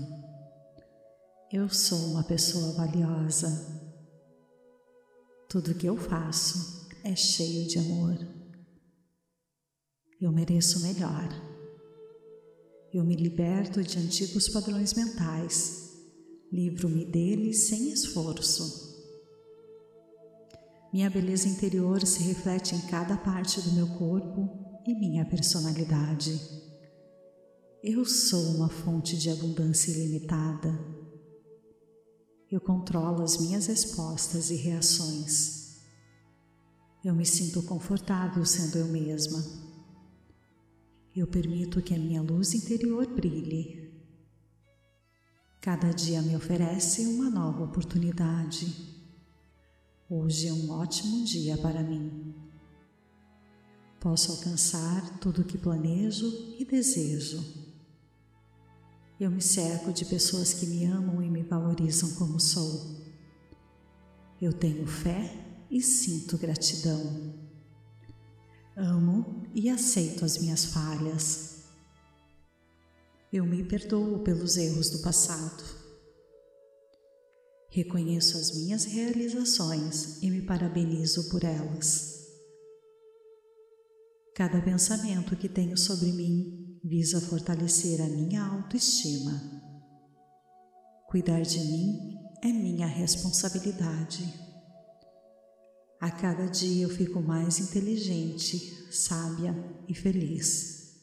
Eu 1.52 1.68
sou 1.68 2.12
uma 2.12 2.24
pessoa 2.24 2.74
valiosa. 2.74 3.50
Tudo 5.50 5.74
que 5.74 5.88
eu 5.88 5.98
faço 5.98 6.88
é 7.04 7.16
cheio 7.16 7.68
de 7.68 7.80
amor. 7.80 8.16
Eu 10.22 10.32
mereço 10.32 10.80
melhor. 10.82 11.28
Eu 12.94 13.04
me 13.04 13.16
liberto 13.16 13.82
de 13.82 13.98
antigos 13.98 14.48
padrões 14.48 14.94
mentais 14.94 15.86
livro-me 16.52 17.04
dele 17.04 17.52
sem 17.52 17.92
esforço. 17.92 18.94
Minha 20.94 21.10
beleza 21.10 21.50
interior 21.50 22.06
se 22.06 22.22
reflete 22.22 22.76
em 22.76 22.82
cada 22.82 23.18
parte 23.18 23.60
do 23.60 23.72
meu 23.72 23.88
corpo 23.98 24.65
e 24.86 24.94
minha 24.94 25.26
personalidade. 25.26 26.40
Eu 27.84 28.06
sou 28.06 28.56
uma 28.56 28.70
fonte 28.70 29.18
de 29.18 29.30
abundância 29.30 29.92
ilimitada. 29.92 30.70
Eu 32.52 32.62
controlo 32.62 33.24
as 33.24 33.38
minhas 33.38 33.66
respostas 33.66 34.52
e 34.52 34.56
reações. 34.56 35.82
Eu 37.04 37.16
me 37.16 37.26
sinto 37.26 37.64
confortável 37.64 38.46
sendo 38.46 38.78
eu 38.78 38.88
mesma. 38.88 39.44
Eu 41.16 41.28
permito 41.28 41.82
que 41.82 41.94
a 41.94 42.00
minha 42.00 42.22
luz 42.22 42.54
interior 42.54 43.08
brilhe 43.08 43.86
Cada 45.66 45.90
dia 45.90 46.22
me 46.22 46.36
oferece 46.36 47.08
uma 47.08 47.28
nova 47.28 47.64
oportunidade. 47.64 48.72
Hoje 50.08 50.48
é 50.48 50.54
um 50.54 50.70
ótimo 50.70 51.26
dia 51.26 51.58
para 51.58 51.82
mim. 51.82 52.45
Posso 54.06 54.34
alcançar 54.34 55.18
tudo 55.18 55.42
o 55.42 55.44
que 55.44 55.58
planejo 55.58 56.28
e 56.60 56.64
desejo. 56.64 57.44
Eu 59.20 59.32
me 59.32 59.42
cerco 59.42 59.92
de 59.92 60.06
pessoas 60.06 60.54
que 60.54 60.68
me 60.68 60.86
amam 60.86 61.24
e 61.24 61.28
me 61.28 61.42
valorizam 61.42 62.14
como 62.14 62.40
sou. 62.40 63.02
Eu 64.40 64.54
tenho 64.54 64.86
fé 64.86 65.34
e 65.72 65.82
sinto 65.82 66.38
gratidão. 66.38 67.34
Amo 68.78 69.48
e 69.56 69.72
aceito 69.72 70.24
as 70.24 70.38
minhas 70.38 70.66
falhas. 70.66 71.64
Eu 73.34 73.44
me 73.44 73.64
perdoo 73.64 74.20
pelos 74.20 74.56
erros 74.56 74.92
do 74.92 75.00
passado. 75.00 75.64
Reconheço 77.72 78.38
as 78.38 78.56
minhas 78.56 78.86
realizações 78.86 80.22
e 80.22 80.30
me 80.30 80.44
parabenizo 80.44 81.28
por 81.32 81.44
elas. 81.44 82.15
Cada 84.36 84.62
pensamento 84.62 85.34
que 85.38 85.48
tenho 85.48 85.78
sobre 85.78 86.12
mim 86.12 86.78
visa 86.84 87.22
fortalecer 87.22 88.02
a 88.02 88.10
minha 88.10 88.44
autoestima. 88.44 89.32
Cuidar 91.08 91.42
de 91.42 91.58
mim 91.58 92.18
é 92.44 92.48
minha 92.48 92.86
responsabilidade. 92.86 94.26
A 96.02 96.12
cada 96.12 96.48
dia 96.48 96.84
eu 96.84 96.90
fico 96.90 97.22
mais 97.22 97.60
inteligente, 97.60 98.92
sábia 98.92 99.56
e 99.88 99.96
feliz. 99.96 100.98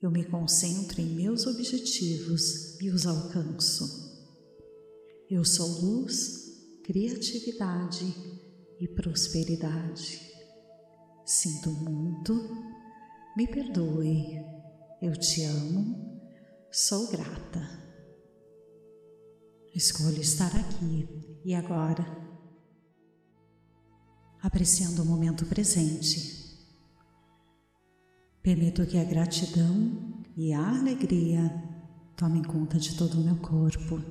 Eu 0.00 0.08
me 0.08 0.24
concentro 0.24 1.00
em 1.00 1.16
meus 1.16 1.44
objetivos 1.44 2.80
e 2.80 2.88
os 2.88 3.04
alcanço. 3.04 4.16
Eu 5.28 5.44
sou 5.44 5.66
luz, 5.82 6.52
criatividade 6.84 8.14
e 8.78 8.86
prosperidade. 8.86 10.27
Sinto 11.28 11.70
muito, 11.70 12.32
me 13.36 13.46
perdoe, 13.46 14.42
eu 15.02 15.14
te 15.14 15.44
amo, 15.44 16.22
sou 16.72 17.10
grata. 17.10 17.60
Escolho 19.74 20.22
estar 20.22 20.50
aqui 20.56 21.06
e 21.44 21.54
agora, 21.54 22.04
apreciando 24.42 25.02
o 25.02 25.04
momento 25.04 25.44
presente 25.44 26.38
Permito 28.48 28.86
que 28.86 28.96
a 28.96 29.04
gratidão 29.04 30.22
e 30.34 30.54
a 30.54 30.78
alegria 30.78 31.52
tomem 32.16 32.42
conta 32.42 32.78
de 32.78 32.96
todo 32.96 33.20
o 33.20 33.22
meu 33.22 33.36
corpo. 33.36 34.02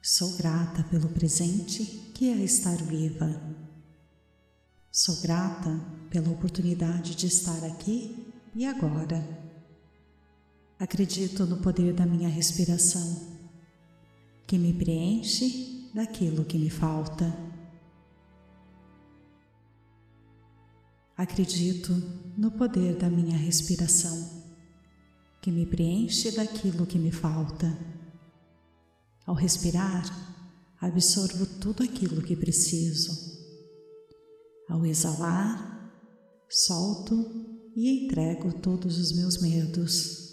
Sou 0.00 0.36
grata 0.36 0.84
pelo 0.84 1.08
presente 1.08 1.84
que 2.14 2.30
é 2.30 2.36
estar 2.36 2.76
viva. 2.76 3.61
Sou 4.94 5.22
grata 5.22 5.80
pela 6.10 6.28
oportunidade 6.28 7.14
de 7.14 7.26
estar 7.26 7.64
aqui 7.64 8.30
e 8.54 8.66
agora. 8.66 9.26
Acredito 10.78 11.46
no 11.46 11.56
poder 11.62 11.94
da 11.94 12.04
minha 12.04 12.28
respiração, 12.28 13.26
que 14.46 14.58
me 14.58 14.74
preenche 14.74 15.88
daquilo 15.94 16.44
que 16.44 16.58
me 16.58 16.68
falta. 16.68 17.34
Acredito 21.16 21.94
no 22.36 22.50
poder 22.50 22.96
da 22.96 23.08
minha 23.08 23.38
respiração, 23.38 24.44
que 25.40 25.50
me 25.50 25.64
preenche 25.64 26.32
daquilo 26.32 26.84
que 26.84 26.98
me 26.98 27.10
falta. 27.10 27.74
Ao 29.24 29.34
respirar, 29.34 30.04
absorvo 30.78 31.46
tudo 31.46 31.82
aquilo 31.82 32.20
que 32.20 32.36
preciso. 32.36 33.31
Ao 34.72 34.86
exalar, 34.86 35.92
solto 36.48 37.14
e 37.76 38.06
entrego 38.06 38.52
todos 38.60 38.98
os 38.98 39.12
meus 39.12 39.40
medos. 39.42 40.32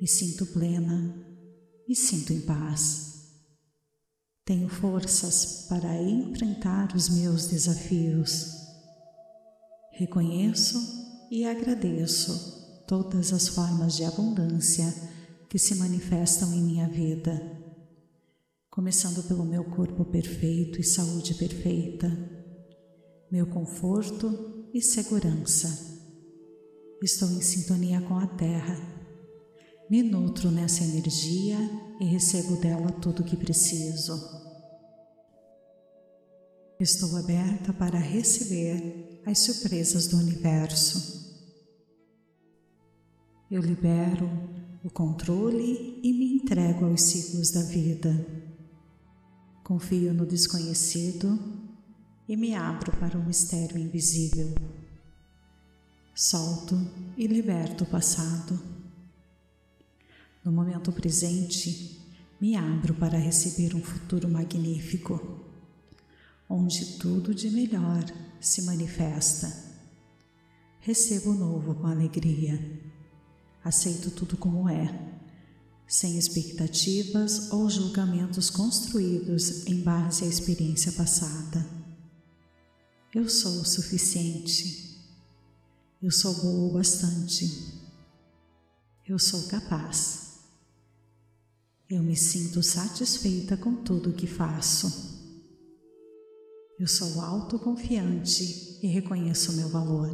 Me 0.00 0.06
sinto 0.06 0.44
plena, 0.46 1.14
me 1.88 1.96
sinto 1.96 2.32
em 2.32 2.42
paz. 2.42 3.06
Tenho 4.44 4.68
forças 4.68 5.66
para 5.68 6.00
enfrentar 6.02 6.94
os 6.94 7.08
meus 7.08 7.46
desafios 7.46 8.58
Reconheço 9.98 10.78
e 11.28 11.44
agradeço 11.44 12.84
todas 12.86 13.32
as 13.32 13.48
formas 13.48 13.96
de 13.96 14.04
abundância 14.04 14.94
que 15.50 15.58
se 15.58 15.74
manifestam 15.74 16.54
em 16.54 16.62
minha 16.62 16.88
vida, 16.88 17.36
começando 18.70 19.26
pelo 19.26 19.44
meu 19.44 19.64
corpo 19.64 20.04
perfeito 20.04 20.80
e 20.80 20.84
saúde 20.84 21.34
perfeita, 21.34 22.06
meu 23.30 23.46
conforto 23.46 24.66
e 24.72 24.80
segurança. 24.80 25.86
Estou 27.02 27.28
em 27.30 27.42
sintonia 27.42 28.00
com 28.00 28.16
a 28.16 28.26
Terra. 28.26 28.76
Me 29.90 30.02
nutro 30.02 30.50
nessa 30.50 30.82
energia 30.82 31.58
e 32.00 32.06
recebo 32.06 32.56
dela 32.56 32.90
tudo 32.90 33.20
o 33.20 33.24
que 33.24 33.36
preciso. 33.36 34.14
Estou 36.80 37.16
aberta 37.16 37.72
para 37.72 37.98
receber 37.98 39.20
as 39.26 39.40
surpresas 39.40 40.06
do 40.06 40.16
universo. 40.16 41.18
Eu 43.50 43.60
libero 43.60 44.28
o 44.82 44.90
controle 44.90 46.00
e 46.02 46.12
me 46.14 46.34
entrego 46.34 46.86
aos 46.86 47.02
ciclos 47.02 47.50
da 47.50 47.62
vida. 47.62 48.26
Confio 49.64 50.14
no 50.14 50.24
desconhecido 50.24 51.57
e 52.28 52.36
me 52.36 52.54
abro 52.54 52.92
para 52.98 53.16
o 53.16 53.24
mistério 53.24 53.78
invisível. 53.78 54.54
Solto 56.14 56.76
e 57.16 57.26
liberto 57.26 57.84
o 57.84 57.86
passado. 57.86 58.60
No 60.44 60.52
momento 60.52 60.92
presente, 60.92 61.98
me 62.40 62.54
abro 62.54 62.94
para 62.94 63.18
receber 63.18 63.74
um 63.74 63.82
futuro 63.82 64.28
magnífico 64.28 65.46
onde 66.48 66.96
tudo 66.98 67.34
de 67.34 67.50
melhor 67.50 68.04
se 68.40 68.62
manifesta. 68.62 69.52
Recebo 70.80 71.30
o 71.30 71.34
novo 71.34 71.74
com 71.74 71.86
alegria. 71.86 72.58
Aceito 73.62 74.10
tudo 74.10 74.36
como 74.36 74.68
é, 74.68 74.88
sem 75.86 76.16
expectativas 76.16 77.50
ou 77.52 77.68
julgamentos 77.68 78.48
construídos 78.48 79.66
em 79.66 79.82
base 79.82 80.24
à 80.24 80.26
experiência 80.26 80.92
passada. 80.92 81.77
Eu 83.14 83.26
sou 83.26 83.62
o 83.62 83.64
suficiente. 83.64 85.02
Eu 86.02 86.10
sou 86.10 86.34
boa 86.34 86.68
o 86.68 86.72
bastante. 86.74 87.48
Eu 89.06 89.18
sou 89.18 89.48
capaz. 89.48 90.40
Eu 91.88 92.02
me 92.02 92.14
sinto 92.14 92.62
satisfeita 92.62 93.56
com 93.56 93.82
tudo 93.82 94.10
o 94.10 94.12
que 94.12 94.26
faço. 94.26 95.16
Eu 96.78 96.86
sou 96.86 97.22
autoconfiante 97.22 98.78
e 98.82 98.86
reconheço 98.88 99.52
o 99.52 99.56
meu 99.56 99.70
valor. 99.70 100.12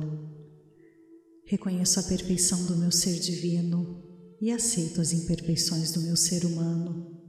Reconheço 1.47 1.99
a 1.99 2.05
perfeição 2.05 2.65
do 2.67 2.77
meu 2.77 2.93
ser 2.93 3.19
divino 3.19 4.05
e 4.41 4.53
aceito 4.53 5.01
as 5.01 5.13
imperfeições 5.13 5.91
do 5.91 6.01
meu 6.01 6.17
ser 6.17 6.45
humano. 6.47 7.21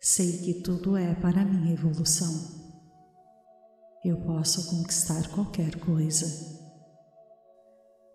Sei 0.00 0.38
que 0.38 0.54
tudo 0.54 0.96
é 0.96 1.14
para 1.14 1.44
minha 1.44 1.72
evolução. 1.72 2.57
Eu 4.08 4.16
posso 4.22 4.70
conquistar 4.70 5.28
qualquer 5.28 5.78
coisa. 5.80 6.24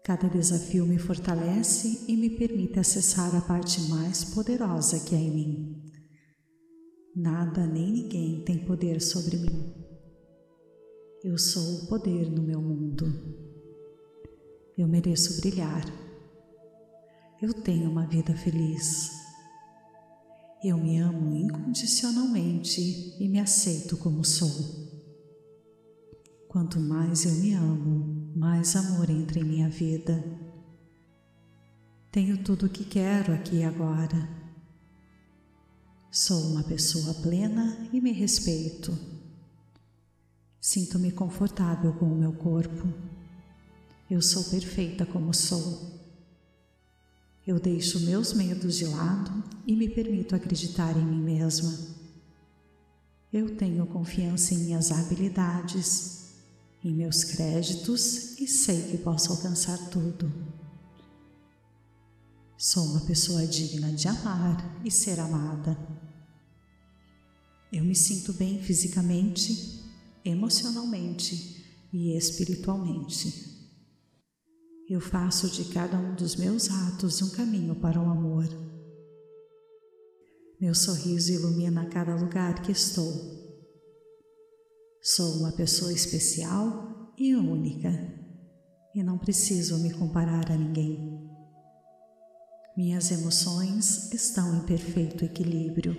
Cada 0.04 0.28
desafio 0.28 0.88
me 0.88 0.98
fortalece 0.98 2.06
e 2.08 2.18
me 2.18 2.32
permite 2.32 2.80
acessar 2.80 3.36
a 3.36 3.42
parte 3.42 3.80
mais 3.82 4.24
poderosa 4.24 5.06
que 5.06 5.14
há 5.14 5.20
em 5.20 5.30
mim. 5.30 5.92
Nada 7.16 7.68
nem 7.68 7.92
ninguém 7.92 8.44
tem 8.44 8.66
poder 8.66 9.04
sobre 9.04 9.38
mim. 9.38 9.72
Eu 11.24 11.38
sou 11.38 11.84
o 11.84 11.88
poder 11.88 12.28
no 12.28 12.42
meu 12.42 12.60
mundo. 12.60 13.06
Eu 14.76 14.88
mereço 14.88 15.40
brilhar. 15.42 15.86
Eu 17.40 17.54
tenho 17.54 17.88
uma 17.92 18.08
vida 18.08 18.36
feliz. 18.36 19.12
Eu 20.64 20.76
me 20.76 20.98
amo 20.98 21.36
incondicionalmente 21.36 22.82
e 23.20 23.30
me 23.30 23.40
aceito 23.40 23.96
como 23.96 24.26
sou. 24.26 24.83
Quanto 26.54 26.80
mais 26.80 27.26
eu 27.26 27.34
me 27.34 27.54
amo, 27.54 28.32
mais 28.34 28.78
amor 28.78 29.10
entra 29.10 29.40
em 29.40 29.44
minha 29.44 29.68
vida. 29.68 30.24
Tenho 32.10 32.42
tudo 32.42 32.68
o 32.68 32.70
que 32.70 32.86
quero 32.86 33.34
aqui 33.34 33.58
e 33.58 33.64
agora 33.66 34.44
Sou 36.16 36.52
uma 36.52 36.62
pessoa 36.62 37.12
plena 37.16 37.90
e 37.92 38.00
me 38.00 38.12
respeito. 38.12 38.96
Sinto-me 40.62 41.12
confortável 41.12 41.92
com 41.94 42.06
o 42.06 42.16
meu 42.16 42.34
corpo. 42.34 42.88
Eu 44.08 44.22
sou 44.22 44.44
perfeita 44.44 45.08
como 45.08 45.34
sou. 45.34 46.00
Eu 47.48 47.60
deixo 47.60 48.00
meus 48.02 48.32
medos 48.32 48.76
de 48.76 48.86
lado 48.86 49.44
e 49.66 49.76
me 49.76 49.90
permito 49.90 50.36
acreditar 50.36 50.96
em 50.96 51.04
mim 51.04 51.20
mesma. 51.20 51.76
Eu 53.34 53.58
tenho 53.58 53.84
confiança 53.88 54.54
em 54.54 54.60
minhas 54.60 54.92
habilidades, 54.92 56.23
em 56.84 56.94
meus 56.94 57.24
créditos 57.24 58.40
e 58.40 58.48
sei 58.48 58.82
que 58.84 58.98
posso 58.98 59.32
alcançar 59.32 59.78
tudo. 59.90 60.32
Sou 62.58 62.84
uma 62.86 63.02
pessoa 63.02 63.46
digna 63.48 63.92
de 63.92 64.08
amar 64.08 64.82
e 64.84 64.92
ser 64.92 65.20
amada. 65.20 65.78
Eu 67.72 67.84
me 67.84 67.96
sinto 67.96 68.34
bem 68.34 68.62
fisicamente, 68.62 69.84
emocionalmente 70.24 71.64
e 71.92 72.16
espiritualmente. 72.16 73.52
Eu 74.90 75.00
faço 75.00 75.50
de 75.50 75.66
cada 75.74 75.98
um 75.98 76.16
dos 76.16 76.36
meus 76.36 76.70
atos 76.70 77.22
um 77.22 77.30
caminho 77.30 77.76
para 77.76 78.00
o 78.00 78.10
amor. 78.10 78.48
Meu 80.60 80.76
sorriso 80.76 81.32
ilumina 81.32 81.90
cada 81.90 82.16
lugar 82.16 82.62
que 82.62 82.72
estou. 82.72 83.43
Sou 85.06 85.40
uma 85.40 85.52
pessoa 85.52 85.92
especial 85.92 87.14
e 87.18 87.36
única, 87.36 87.90
e 88.96 89.04
não 89.04 89.18
preciso 89.18 89.78
me 89.80 89.92
comparar 89.92 90.50
a 90.50 90.56
ninguém. 90.56 91.30
Minhas 92.78 93.12
emoções 93.12 94.14
estão 94.14 94.56
em 94.56 94.66
perfeito 94.66 95.26
equilíbrio. 95.26 95.94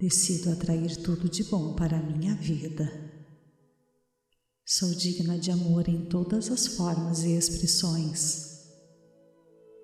Decido 0.00 0.50
atrair 0.50 0.96
tudo 0.96 1.28
de 1.28 1.44
bom 1.44 1.74
para 1.74 1.98
a 1.98 2.02
minha 2.02 2.34
vida. 2.36 2.90
Sou 4.64 4.94
digna 4.94 5.38
de 5.38 5.50
amor 5.50 5.90
em 5.90 6.06
todas 6.06 6.50
as 6.50 6.66
formas 6.66 7.22
e 7.22 7.32
expressões. 7.32 8.64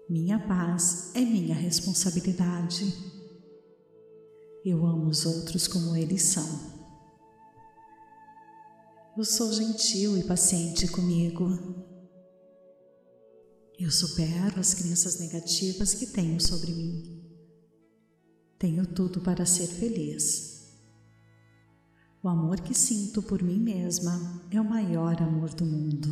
Minha 0.08 0.38
paz 0.38 1.14
é 1.14 1.20
minha 1.20 1.54
responsabilidade. 1.54 2.94
Eu 4.64 4.86
amo 4.86 5.10
os 5.10 5.26
outros 5.26 5.68
como 5.68 5.94
eles 5.94 6.22
são. 6.22 6.71
Eu 9.14 9.26
sou 9.26 9.52
gentil 9.52 10.16
e 10.16 10.24
paciente 10.24 10.88
comigo. 10.88 11.46
Eu 13.78 13.90
supero 13.90 14.58
as 14.58 14.72
crenças 14.72 15.20
negativas 15.20 15.92
que 15.92 16.06
tenho 16.06 16.40
sobre 16.40 16.72
mim. 16.72 17.22
Tenho 18.58 18.86
tudo 18.86 19.20
para 19.20 19.44
ser 19.44 19.66
feliz. 19.66 20.72
O 22.22 22.28
amor 22.28 22.60
que 22.60 22.72
sinto 22.72 23.22
por 23.22 23.42
mim 23.42 23.58
mesma 23.58 24.42
é 24.50 24.58
o 24.58 24.64
maior 24.64 25.20
amor 25.20 25.52
do 25.52 25.66
mundo. 25.66 26.08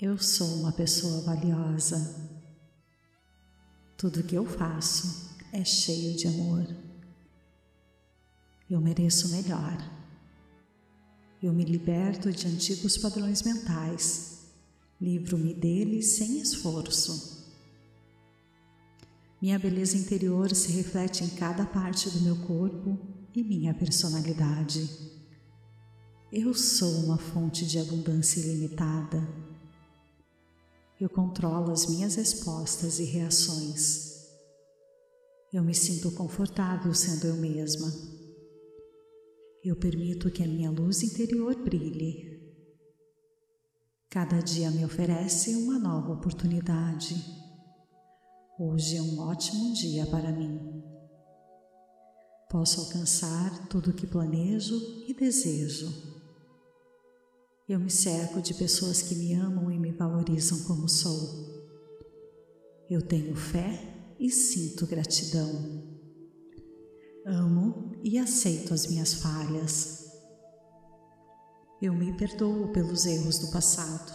Eu 0.00 0.18
sou 0.18 0.48
uma 0.56 0.72
pessoa 0.72 1.22
valiosa. 1.22 2.28
Tudo 3.96 4.24
que 4.24 4.34
eu 4.34 4.44
faço 4.44 5.36
é 5.52 5.64
cheio 5.64 6.16
de 6.16 6.26
amor. 6.26 6.66
Eu 8.68 8.80
mereço 8.80 9.28
melhor. 9.28 9.95
Eu 11.42 11.52
me 11.52 11.64
liberto 11.64 12.32
de 12.32 12.46
antigos 12.46 12.96
padrões 12.96 13.42
mentais, 13.42 14.38
livro-me 15.00 15.52
deles 15.52 16.16
sem 16.16 16.40
esforço. 16.40 17.44
Minha 19.40 19.58
beleza 19.58 19.98
interior 19.98 20.54
se 20.54 20.72
reflete 20.72 21.22
em 21.22 21.28
cada 21.28 21.66
parte 21.66 22.08
do 22.08 22.20
meu 22.22 22.36
corpo 22.46 22.98
e 23.34 23.44
minha 23.44 23.74
personalidade. 23.74 24.88
Eu 26.32 26.54
sou 26.54 27.04
uma 27.04 27.18
fonte 27.18 27.66
de 27.66 27.78
abundância 27.78 28.40
ilimitada. 28.40 29.28
Eu 30.98 31.10
controlo 31.10 31.70
as 31.70 31.86
minhas 31.86 32.14
respostas 32.14 32.98
e 32.98 33.04
reações. 33.04 34.26
Eu 35.52 35.62
me 35.62 35.74
sinto 35.74 36.10
confortável 36.12 36.92
sendo 36.94 37.26
eu 37.26 37.36
mesma. 37.36 37.92
Eu 39.66 39.74
permito 39.74 40.30
que 40.30 40.44
a 40.44 40.46
minha 40.46 40.70
luz 40.70 41.02
interior 41.02 41.56
brilhe. 41.56 42.40
Cada 44.08 44.38
dia 44.38 44.70
me 44.70 44.84
oferece 44.84 45.56
uma 45.56 45.76
nova 45.76 46.12
oportunidade. 46.12 47.16
Hoje 48.60 48.96
é 48.96 49.02
um 49.02 49.18
ótimo 49.18 49.74
dia 49.74 50.06
para 50.06 50.30
mim. 50.30 50.84
Posso 52.48 52.80
alcançar 52.80 53.66
tudo 53.66 53.90
o 53.90 53.92
que 53.92 54.06
planejo 54.06 54.76
e 55.08 55.12
desejo. 55.12 55.92
Eu 57.68 57.80
me 57.80 57.90
cerco 57.90 58.40
de 58.40 58.54
pessoas 58.54 59.02
que 59.02 59.16
me 59.16 59.34
amam 59.34 59.72
e 59.72 59.80
me 59.80 59.90
valorizam 59.90 60.62
como 60.62 60.88
sou. 60.88 61.74
Eu 62.88 63.02
tenho 63.02 63.34
fé 63.34 64.14
e 64.16 64.30
sinto 64.30 64.86
gratidão. 64.86 65.95
Amo 67.28 67.90
e 68.04 68.18
aceito 68.18 68.72
as 68.72 68.86
minhas 68.86 69.14
falhas. 69.14 70.06
Eu 71.82 71.92
me 71.92 72.16
perdoo 72.16 72.68
pelos 72.68 73.04
erros 73.04 73.40
do 73.40 73.50
passado. 73.50 74.12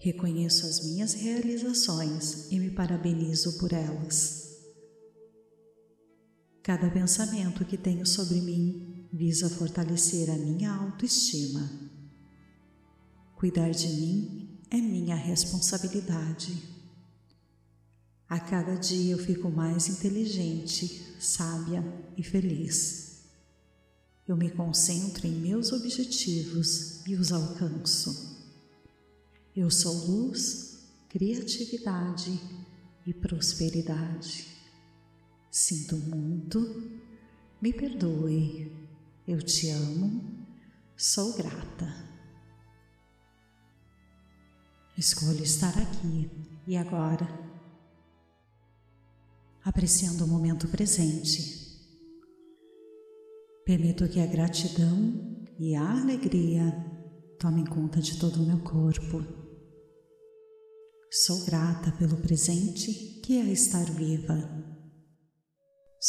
Reconheço 0.00 0.66
as 0.66 0.84
minhas 0.84 1.14
realizações 1.14 2.50
e 2.50 2.58
me 2.58 2.72
parabenizo 2.72 3.56
por 3.58 3.72
elas. 3.72 4.50
Cada 6.60 6.90
pensamento 6.90 7.64
que 7.64 7.78
tenho 7.78 8.04
sobre 8.04 8.40
mim 8.40 9.08
visa 9.12 9.48
fortalecer 9.48 10.28
a 10.28 10.36
minha 10.36 10.72
autoestima. 10.72 11.70
Cuidar 13.36 13.70
de 13.70 13.86
mim 13.86 14.60
é 14.72 14.78
minha 14.78 15.14
responsabilidade. 15.14 16.75
A 18.28 18.40
cada 18.40 18.74
dia 18.74 19.12
eu 19.12 19.18
fico 19.18 19.48
mais 19.48 19.88
inteligente, 19.88 21.14
sábia 21.20 21.84
e 22.16 22.24
feliz. 22.24 23.22
Eu 24.26 24.36
me 24.36 24.50
concentro 24.50 25.28
em 25.28 25.30
meus 25.30 25.70
objetivos 25.72 27.06
e 27.06 27.14
os 27.14 27.30
alcanço. 27.30 28.36
Eu 29.54 29.70
sou 29.70 29.94
luz, 30.06 30.88
criatividade 31.08 32.40
e 33.06 33.14
prosperidade. 33.14 34.48
Sinto 35.48 35.96
muito, 35.96 36.90
me 37.62 37.72
perdoe, 37.72 38.72
eu 39.26 39.40
te 39.40 39.70
amo, 39.70 40.44
sou 40.96 41.32
grata. 41.34 42.04
Escolho 44.98 45.44
estar 45.44 45.78
aqui 45.78 46.28
e 46.66 46.76
agora, 46.76 47.28
apreciando 49.66 50.24
o 50.24 50.28
momento 50.28 50.66
presente. 50.68 51.66
Permito 53.66 54.08
que 54.08 54.20
a 54.20 54.26
gratidão 54.26 55.44
e 55.58 55.74
a 55.74 56.00
alegria 56.00 56.72
tomem 57.38 57.66
conta 57.66 58.00
de 58.00 58.18
todo 58.18 58.42
o 58.42 58.46
meu 58.46 58.60
corpo. 58.60 59.22
Sou 61.10 61.44
grata 61.44 61.92
pelo 61.98 62.16
presente 62.16 63.20
que 63.20 63.38
é 63.38 63.52
estar 63.52 63.84
viva 63.84 64.66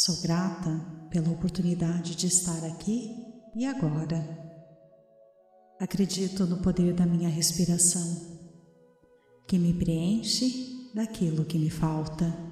Sou 0.00 0.20
grata 0.22 1.08
pela 1.10 1.28
oportunidade 1.30 2.14
de 2.14 2.28
estar 2.28 2.64
aqui 2.64 3.10
e 3.56 3.66
agora. 3.66 4.16
Acredito 5.80 6.46
no 6.46 6.58
poder 6.58 6.94
da 6.94 7.04
minha 7.04 7.28
respiração, 7.28 8.06
que 9.48 9.58
me 9.58 9.72
preenche 9.72 10.92
daquilo 10.94 11.44
que 11.44 11.58
me 11.58 11.68
falta. 11.68 12.47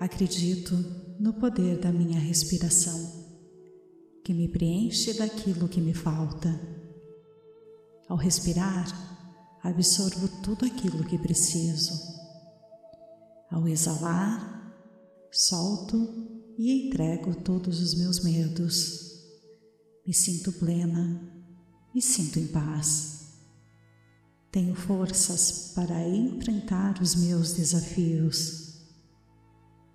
Acredito 0.00 0.74
no 1.20 1.34
poder 1.34 1.78
da 1.78 1.92
minha 1.92 2.18
respiração, 2.18 2.98
que 4.24 4.34
me 4.34 4.48
preenche 4.48 5.12
daquilo 5.12 5.68
que 5.68 5.80
me 5.80 5.94
falta. 5.94 6.58
Ao 8.08 8.16
respirar, 8.16 8.88
absorvo 9.62 10.26
tudo 10.42 10.64
aquilo 10.64 11.04
que 11.04 11.16
preciso 11.16 12.18
ao 13.50 13.66
exalar, 13.66 14.72
solto 15.32 15.96
e 16.56 16.86
entrego 16.86 17.34
todos 17.34 17.80
os 17.80 17.94
meus 17.94 18.20
medos. 18.20 19.10
Me 20.06 20.14
sinto 20.14 20.52
plena, 20.52 21.20
me 21.92 22.00
sinto 22.00 22.38
em 22.38 22.46
paz. 22.46 23.18
Tenho 24.52 24.74
forças 24.74 25.72
para 25.74 26.08
enfrentar 26.08 27.00
os 27.02 27.16
meus 27.16 27.52
desafios. 27.52 28.69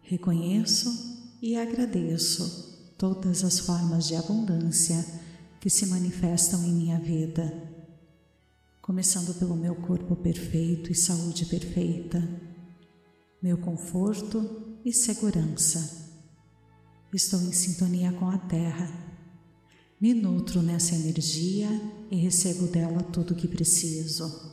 Reconheço 0.06 1.38
e 1.42 1.56
agradeço 1.56 2.94
todas 2.98 3.44
as 3.44 3.60
formas 3.60 4.08
de 4.08 4.16
abundância 4.16 5.06
que 5.60 5.70
se 5.70 5.86
manifestam 5.88 6.64
em 6.64 6.74
minha 6.74 7.00
vida, 7.00 7.54
começando 8.82 9.38
pelo 9.38 9.56
meu 9.56 9.76
corpo 9.76 10.16
perfeito 10.16 10.92
e 10.92 10.96
saúde 10.96 11.46
perfeita 11.46 12.46
meu 13.46 13.60
conforto 13.60 14.80
e 14.84 14.92
segurança. 14.92 16.10
Estou 17.14 17.40
em 17.44 17.52
sintonia 17.52 18.12
com 18.14 18.28
a 18.28 18.40
Terra. 18.40 18.90
Me 20.02 20.16
nutro 20.16 20.64
nessa 20.64 20.96
energia 20.96 21.70
e 22.10 22.16
recebo 22.16 22.66
dela 22.66 23.04
tudo 23.04 23.36
o 23.36 23.38
que 23.38 23.48
preciso. 23.48 24.52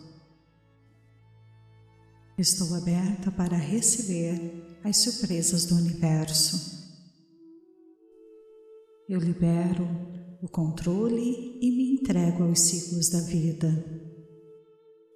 Estou 2.36 2.74
aberta 2.74 3.30
para 3.30 3.56
receber 3.56 4.71
as 4.84 4.96
surpresas 4.96 5.64
do 5.64 5.76
universo. 5.76 6.82
Eu 9.08 9.20
libero 9.20 9.86
o 10.42 10.48
controle 10.48 11.58
e 11.60 11.70
me 11.70 11.92
entrego 11.92 12.42
aos 12.42 12.60
ciclos 12.60 13.08
da 13.08 13.20
vida. 13.20 13.68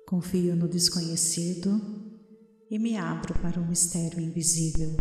Confio 0.07 0.55
no 0.55 0.69
desconhecido 0.69 1.81
e 2.71 2.79
me 2.79 2.97
abro 2.97 3.35
para 3.41 3.61
o 3.61 3.67
mistério 3.67 4.21
invisível. 4.21 4.97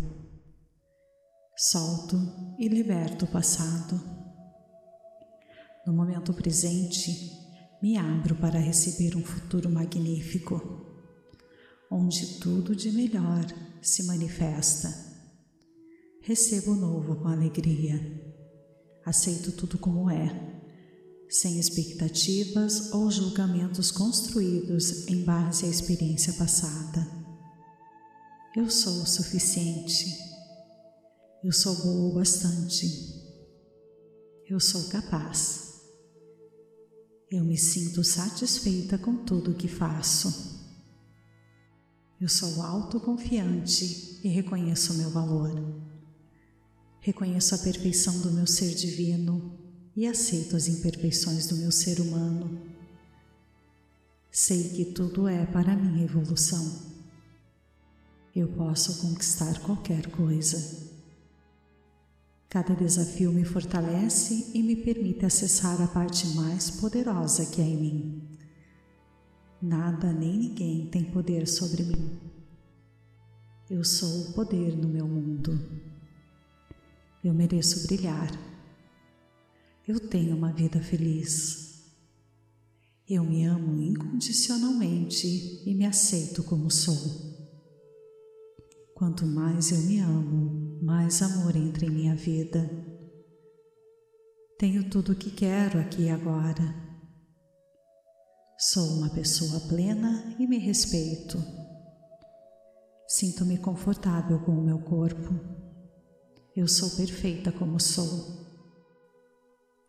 Solto 1.55 2.17
e 2.59 2.67
liberto 2.67 3.25
o 3.25 3.31
passado. 3.31 4.01
No 5.85 5.93
momento 5.93 6.33
presente, 6.33 7.31
me 7.81 7.97
abro 7.97 8.35
para 8.35 8.59
receber 8.59 9.15
um 9.15 9.23
futuro 9.23 9.69
magnífico, 9.69 10.59
onde 11.91 12.39
tudo 12.39 12.75
de 12.75 12.91
melhor 12.91 13.45
se 13.85 14.03
manifesta. 14.03 14.89
Recebo 16.21 16.71
o 16.71 16.75
novo 16.75 17.17
com 17.17 17.27
alegria. 17.27 17.99
Aceito 19.05 19.51
tudo 19.51 19.77
como 19.77 20.09
é, 20.09 20.63
sem 21.29 21.59
expectativas 21.59 22.91
ou 22.91 23.11
julgamentos 23.11 23.91
construídos 23.91 25.07
em 25.07 25.23
base 25.23 25.65
à 25.65 25.69
experiência 25.69 26.33
passada. 26.33 27.07
Eu 28.55 28.71
sou 28.71 29.03
o 29.03 29.05
suficiente. 29.05 30.07
Eu 31.43 31.51
sou 31.51 31.75
boa 31.75 32.09
o 32.09 32.15
bastante. 32.15 32.87
Eu 34.49 34.59
sou 34.59 34.85
capaz. 34.85 35.75
Eu 37.29 37.43
me 37.43 37.57
sinto 37.57 38.03
satisfeita 38.03 38.97
com 38.97 39.23
tudo 39.25 39.51
o 39.51 39.55
que 39.55 39.67
faço. 39.67 40.54
Eu 42.19 42.29
sou 42.29 42.61
autoconfiante 42.61 44.19
e 44.23 44.29
reconheço 44.29 44.93
o 44.93 44.95
meu 44.95 45.09
valor. 45.09 45.51
Reconheço 47.01 47.53
a 47.53 47.57
perfeição 47.57 48.21
do 48.21 48.31
meu 48.31 48.47
ser 48.47 48.73
divino 48.73 49.51
e 49.95 50.07
aceito 50.07 50.55
as 50.55 50.67
imperfeições 50.67 51.47
do 51.47 51.57
meu 51.57 51.71
ser 51.71 51.99
humano. 51.99 52.61
Sei 54.31 54.69
que 54.69 54.85
tudo 54.85 55.27
é 55.27 55.45
para 55.45 55.75
minha 55.75 56.05
evolução. 56.05 56.93
Eu 58.33 58.47
posso 58.47 59.01
conquistar 59.01 59.59
qualquer 59.59 60.09
coisa. 60.09 60.85
Cada 62.49 62.73
desafio 62.73 63.33
me 63.33 63.43
fortalece 63.43 64.51
e 64.53 64.63
me 64.63 64.77
permite 64.77 65.25
acessar 65.25 65.81
a 65.81 65.87
parte 65.87 66.27
mais 66.27 66.69
poderosa 66.69 67.45
que 67.45 67.61
há 67.61 67.65
em 67.65 67.75
mim. 67.75 68.34
Nada 69.61 70.11
nem 70.11 70.37
ninguém 70.37 70.87
tem 70.87 71.03
poder 71.05 71.47
sobre 71.47 71.83
mim. 71.83 72.19
Eu 73.69 73.83
sou 73.83 74.21
o 74.21 74.33
poder 74.33 74.77
no 74.77 74.87
meu 74.87 75.07
mundo. 75.07 75.59
Eu 77.23 77.33
mereço 77.33 77.87
brilhar. 77.87 78.29
Eu 79.87 79.99
tenho 79.99 80.35
uma 80.35 80.51
vida 80.51 80.79
feliz. 80.81 81.83
Eu 83.09 83.23
me 83.23 83.45
amo 83.45 83.81
incondicionalmente 83.81 85.61
e 85.65 85.73
me 85.73 85.85
aceito 85.85 86.43
como 86.43 86.69
sou. 86.69 87.35
Quanto 88.93 89.25
mais 89.25 89.71
eu 89.71 89.79
me 89.79 89.99
amo, 89.99 90.79
mais 90.81 91.21
amor 91.21 91.55
entra 91.55 91.85
em 91.85 91.89
minha 91.89 92.15
vida. 92.15 92.69
Tenho 94.57 94.89
tudo 94.89 95.11
o 95.11 95.15
que 95.15 95.31
quero 95.31 95.79
aqui 95.79 96.03
e 96.03 96.09
agora. 96.09 96.84
Sou 98.57 98.87
uma 98.93 99.09
pessoa 99.09 99.59
plena 99.67 100.33
e 100.39 100.47
me 100.47 100.57
respeito. 100.57 101.43
Sinto-me 103.05 103.57
confortável 103.57 104.39
com 104.39 104.53
o 104.53 104.63
meu 104.63 104.79
corpo. 104.79 105.37
Eu 106.55 106.65
sou 106.65 106.89
perfeita 106.91 107.51
como 107.51 107.81
sou. 107.81 108.45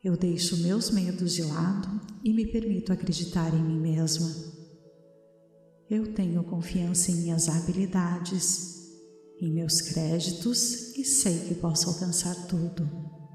Eu 0.03 0.17
deixo 0.17 0.57
meus 0.65 0.91
medos 0.91 1.35
de 1.35 1.45
lado 1.45 1.89
e 2.25 2.33
me 2.35 2.45
permito 2.45 2.93
acreditar 2.93 3.55
em 3.55 3.63
mim 3.63 3.79
mesma. 3.79 4.29
Eu 5.89 6.13
tenho 6.13 6.43
confiança 6.43 7.13
em 7.13 7.23
minhas 7.23 7.49
habilidades, 7.49 8.91
em 9.41 9.53
meus 9.53 9.81
créditos 9.81 10.97
e 10.97 11.05
sei 11.05 11.39
que 11.47 11.55
posso 11.55 11.89
alcançar 11.89 12.35
tudo. 12.49 13.26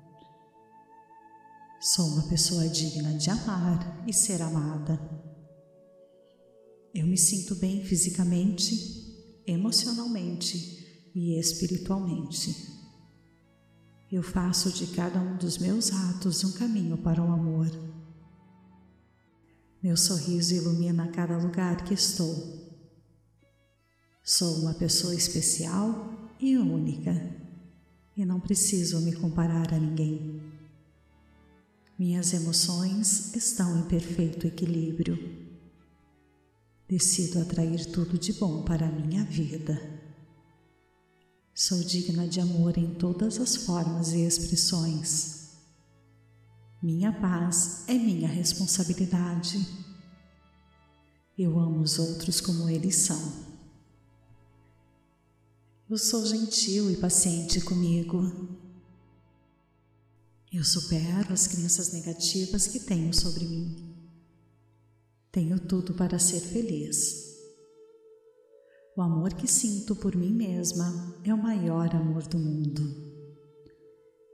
Sou 1.83 2.05
uma 2.09 2.27
pessoa 2.27 2.69
digna 2.69 3.15
de 3.15 3.31
amar 3.31 4.03
e 4.07 4.13
ser 4.13 4.39
amada. 4.39 5.01
Eu 6.93 7.07
me 7.07 7.17
sinto 7.17 7.55
bem 7.55 7.83
fisicamente, 7.83 9.41
emocionalmente 9.47 11.09
e 11.15 11.39
espiritualmente. 11.39 12.55
Eu 14.11 14.21
faço 14.21 14.71
de 14.71 14.93
cada 14.95 15.19
um 15.19 15.37
dos 15.37 15.57
meus 15.57 15.91
atos 15.91 16.43
um 16.43 16.51
caminho 16.51 16.99
para 16.99 17.19
o 17.19 17.33
amor. 17.33 17.67
Meu 19.81 19.97
sorriso 19.97 20.53
ilumina 20.53 21.07
cada 21.07 21.35
lugar 21.35 21.83
que 21.83 21.95
estou. 21.95 22.31
Sou 24.23 24.57
uma 24.57 24.75
pessoa 24.75 25.15
especial 25.15 26.29
e 26.39 26.55
única 26.55 27.11
e 28.15 28.23
não 28.23 28.39
preciso 28.39 28.99
me 29.01 29.13
comparar 29.13 29.73
a 29.73 29.79
ninguém. 29.79 30.40
Minhas 32.01 32.33
emoções 32.33 33.35
estão 33.35 33.77
em 33.77 33.83
perfeito 33.83 34.47
equilíbrio. 34.47 35.19
Decido 36.89 37.39
atrair 37.39 37.85
tudo 37.91 38.17
de 38.17 38.33
bom 38.33 38.63
para 38.63 38.87
a 38.87 38.91
minha 38.91 39.23
vida. 39.23 39.79
Sou 41.53 41.77
digna 41.83 42.27
de 42.27 42.39
amor 42.39 42.75
em 42.75 42.95
todas 42.95 43.39
as 43.39 43.55
formas 43.55 44.13
e 44.13 44.21
expressões. 44.21 45.59
Minha 46.81 47.13
paz 47.13 47.83
é 47.87 47.93
minha 47.93 48.27
responsabilidade. 48.27 49.63
Eu 51.37 51.59
amo 51.59 51.81
os 51.81 51.99
outros 51.99 52.41
como 52.41 52.67
eles 52.67 52.95
são. 52.95 53.45
Eu 55.87 55.99
sou 55.99 56.25
gentil 56.25 56.89
e 56.89 56.95
paciente 56.95 57.61
comigo. 57.61 58.59
Eu 60.51 60.65
supero 60.65 61.31
as 61.31 61.47
crenças 61.47 61.93
negativas 61.93 62.67
que 62.67 62.81
tenho 62.81 63.13
sobre 63.13 63.45
mim. 63.45 63.95
Tenho 65.31 65.57
tudo 65.57 65.93
para 65.93 66.19
ser 66.19 66.41
feliz. 66.41 67.31
O 68.97 69.01
amor 69.01 69.33
que 69.33 69.47
sinto 69.47 69.95
por 69.95 70.13
mim 70.13 70.33
mesma 70.33 71.15
é 71.23 71.33
o 71.33 71.41
maior 71.41 71.95
amor 71.95 72.27
do 72.27 72.37
mundo. 72.37 72.83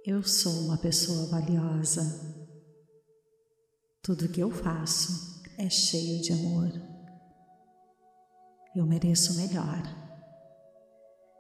Eu 0.04 0.24
sou 0.24 0.66
uma 0.66 0.78
pessoa 0.80 1.28
valiosa. 1.28 2.02
Tudo 4.02 4.30
que 4.30 4.42
eu 4.42 4.50
faço 4.50 5.44
é 5.56 5.70
cheio 5.70 6.20
de 6.24 6.34
amor. 6.34 6.72
Eu 8.76 8.88
mereço 8.88 9.36
melhor. 9.36 9.84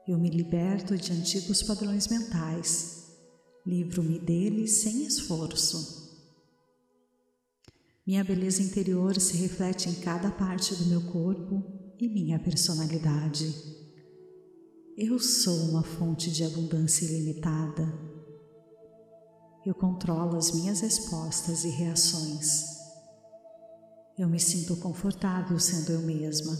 Eu 0.08 0.20
me 0.20 0.30
liberto 0.30 0.96
de 0.96 1.12
antigos 1.12 1.64
padrões 1.64 2.08
mentais, 2.08 2.97
livro-me 3.68 4.18
deles 4.18 4.82
sem 4.82 5.06
esforço. 5.06 6.08
Minha 8.06 8.24
beleza 8.24 8.64
interior 8.64 9.20
se 9.20 9.36
reflete 9.36 9.90
em 9.90 9.96
cada 9.96 10.32
parte 10.32 10.74
do 10.74 10.86
meu 10.86 11.02
corpo 11.12 11.62
e 12.00 12.08
minha 12.08 12.40
personalidade. 12.40 13.54
Eu 14.98 15.20
sou 15.20 15.70
uma 15.70 15.84
fonte 15.84 16.32
de 16.32 16.46
abundância 16.46 17.04
ilimitada. 17.04 17.86
Eu 19.66 19.76
controlo 19.76 20.38
as 20.38 20.54
minhas 20.54 20.80
respostas 20.80 21.66
e 21.66 21.70
reações. 21.70 22.64
Eu 24.18 24.30
me 24.30 24.40
sinto 24.40 24.78
confortável 24.78 25.60
sendo 25.60 25.92
eu 25.92 26.02
mesma. 26.04 26.58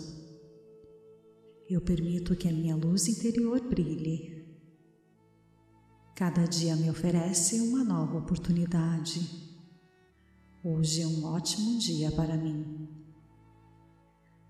Eu 1.70 1.80
permito 1.80 2.36
que 2.36 2.50
a 2.50 2.52
minha 2.52 2.76
luz 2.76 3.08
interior 3.08 3.62
brilhe. 3.62 4.37
Cada 6.18 6.48
dia 6.48 6.76
me 6.76 6.90
oferece 6.90 7.62
uma 7.62 7.84
nova 7.84 8.18
oportunidade. 8.18 9.22
Hoje 10.64 11.04
é 11.04 11.06
um 11.06 11.24
ótimo 11.26 11.78
dia 11.78 12.12
para 12.12 12.36
mim. 12.36 12.90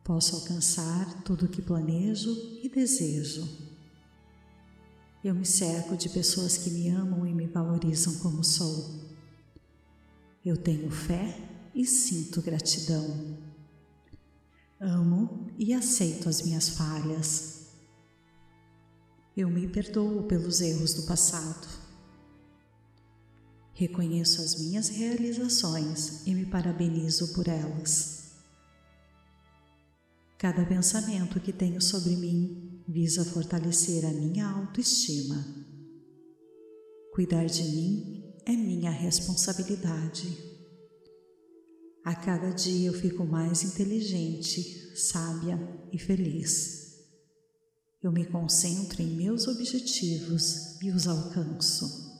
Posso 0.01 0.37
alcançar 0.37 1.23
tudo 1.23 1.45
o 1.45 1.49
que 1.49 1.61
planejo 1.61 2.31
e 2.63 2.69
desejo. 2.69 3.45
Eu 5.21 5.35
me 5.35 5.45
cerco 5.45 5.97
de 5.97 6.07
pessoas 6.07 6.57
que 6.57 6.69
me 6.69 6.87
amam 6.87 7.27
e 7.27 7.33
me 7.33 7.47
valorizam 7.47 8.17
como 8.19 8.45
sou. 8.45 9.01
Eu 10.45 10.55
tenho 10.55 10.89
fé 10.89 11.37
e 11.75 11.85
sinto 11.85 12.41
gratidão. 12.41 13.37
Amo 14.79 15.51
e 15.59 15.73
aceito 15.73 16.29
as 16.29 16.41
minhas 16.41 16.69
falhas. 16.69 17.56
Eu 19.37 19.51
me 19.51 19.67
perdoo 19.67 20.23
pelos 20.23 20.61
erros 20.61 20.95
do 20.95 21.03
passado. 21.03 21.67
Reconheço 23.75 24.41
as 24.41 24.59
minhas 24.59 24.89
realizações 24.89 26.25
e 26.25 26.33
me 26.33 26.47
parabenizo 26.47 27.35
por 27.35 27.47
elas. 27.47 28.31
Cada 30.39 30.65
pensamento 30.65 31.39
que 31.39 31.53
tenho 31.53 31.79
sobre 31.79 32.15
mim 32.15 32.81
visa 32.87 33.23
fortalecer 33.23 34.03
a 34.07 34.11
minha 34.11 34.47
autoestima. 34.47 35.45
Cuidar 37.13 37.45
de 37.45 37.61
mim 37.61 38.33
é 38.43 38.53
minha 38.53 38.89
responsabilidade. 38.89 40.35
A 42.03 42.15
cada 42.15 42.49
dia 42.49 42.87
eu 42.87 42.93
fico 42.93 43.23
mais 43.23 43.61
inteligente, 43.61 44.97
sábia 44.97 45.59
e 45.93 45.99
feliz. 45.99 46.86
Eu 48.01 48.11
me 48.11 48.25
concentro 48.25 49.01
em 49.01 49.07
meus 49.07 49.47
objetivos 49.47 50.79
e 50.81 50.91
os 50.91 51.07
alcanço. 51.07 52.15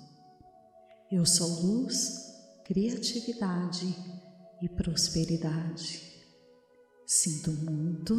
Eu 1.12 1.26
sou 1.26 1.48
luz, 1.62 2.18
criatividade 2.66 3.96
e 4.62 4.68
prosperidade. 4.70 6.02
Sinto 7.06 7.52
muito, 7.52 8.14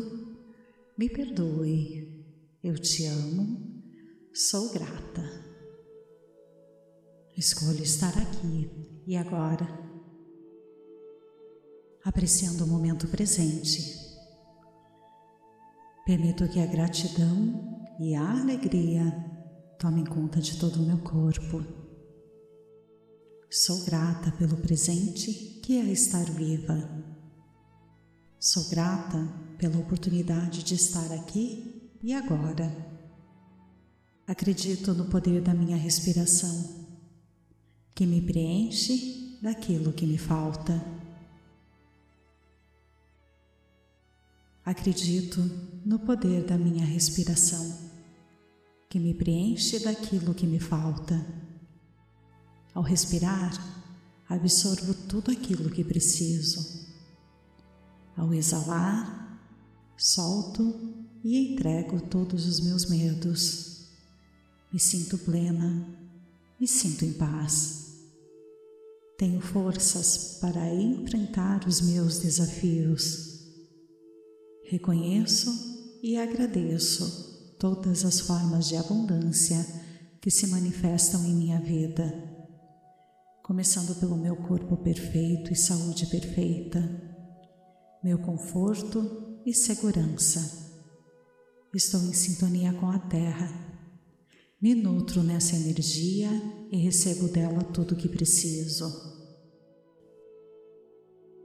me 0.97 1.09
perdoe, 1.09 2.25
eu 2.63 2.79
te 2.79 3.05
amo, 3.07 3.83
sou 4.33 4.73
grata. 4.73 5.49
Escolho 7.37 7.83
estar 7.83 8.17
aqui 8.17 8.71
e 9.07 9.17
agora, 9.17 9.67
apreciando 12.05 12.65
o 12.65 12.69
momento 12.69 13.09
presente. 13.09 14.08
Permito 16.09 16.49
que 16.49 16.59
a 16.59 16.65
gratidão 16.65 17.85
e 18.01 18.15
a 18.15 18.41
alegria 18.41 19.13
tomem 19.79 20.07
conta 20.07 20.41
de 20.41 20.59
todo 20.59 20.77
o 20.77 20.87
meu 20.87 20.97
corpo. 20.97 21.63
Sou 23.51 23.85
grata 23.85 24.33
pelo 24.33 24.57
presente 24.57 25.61
que 25.63 25.79
é 25.79 25.85
estar 25.93 26.25
viva. 26.25 26.89
Sou 28.41 28.71
grata 28.71 29.19
pela 29.59 29.77
oportunidade 29.77 30.65
de 30.65 30.77
estar 30.77 31.13
aqui 31.13 31.93
e 32.03 32.15
agora. 32.15 32.75
Acredito 34.27 34.95
no 34.95 35.11
poder 35.11 35.43
da 35.43 35.53
minha 35.53 35.77
respiração, 35.77 36.87
que 37.95 38.07
me 38.07 38.23
preenche 38.23 39.39
daquilo 39.43 39.93
que 39.93 40.07
me 40.07 40.17
falta. 40.17 40.83
Acredito 44.65 45.41
no 45.89 45.99
poder 45.99 46.45
da 46.45 46.59
minha 46.59 46.85
respiração, 46.85 47.75
que 48.91 49.01
me 49.01 49.15
preenche 49.15 49.79
daquilo 49.79 50.35
que 50.35 50.47
me 50.47 50.61
falta. 50.61 51.27
Ao 52.75 52.83
respirar, 52.83 53.55
absorvo 54.29 54.93
tudo 55.09 55.31
aquilo 55.31 55.71
que 55.71 55.83
preciso. 55.83 56.87
Ao 58.15 58.35
exalar, 58.35 59.41
solto 59.97 60.95
e 61.25 61.55
entrego 61.55 62.03
todos 62.03 62.47
os 62.47 62.61
meus 62.61 62.85
medos. 62.85 63.89
Me 64.71 64.79
sinto 64.79 65.17
plena, 65.17 65.89
me 66.61 66.69
sinto 66.69 67.07
em 67.07 67.15
paz. 67.15 67.95
Tenho 69.17 69.41
forças 69.41 70.37
para 70.39 70.71
enfrentar 70.71 71.67
os 71.67 71.81
meus 71.81 72.19
desafios 72.19 73.39
Reconheço 74.69 75.78
e 76.03 76.17
agradeço 76.17 77.57
todas 77.59 78.05
as 78.05 78.21
formas 78.21 78.69
de 78.69 78.77
abundância 78.77 79.65
que 80.21 80.31
se 80.31 80.47
manifestam 80.47 81.25
em 81.25 81.35
minha 81.35 81.61
vida, 81.61 82.13
começando 83.43 83.99
pelo 83.99 84.17
meu 84.17 84.37
corpo 84.37 84.77
perfeito 84.77 85.53
e 85.53 85.57
saúde 85.57 86.07
perfeita, 86.07 86.79
meu 88.03 88.19
conforto 88.19 89.41
e 89.45 89.53
segurança. 89.53 90.69
Estou 91.75 92.01
em 92.03 92.13
sintonia 92.13 92.73
com 92.75 92.89
a 92.89 92.99
Terra. 92.99 93.67
Me 94.61 94.75
nutro 94.75 95.23
nessa 95.23 95.57
energia 95.57 96.31
e 96.71 96.77
recebo 96.79 97.29
dela 97.29 97.63
tudo 97.65 97.93
o 97.93 97.97
que 97.97 98.09
preciso. 98.09 99.18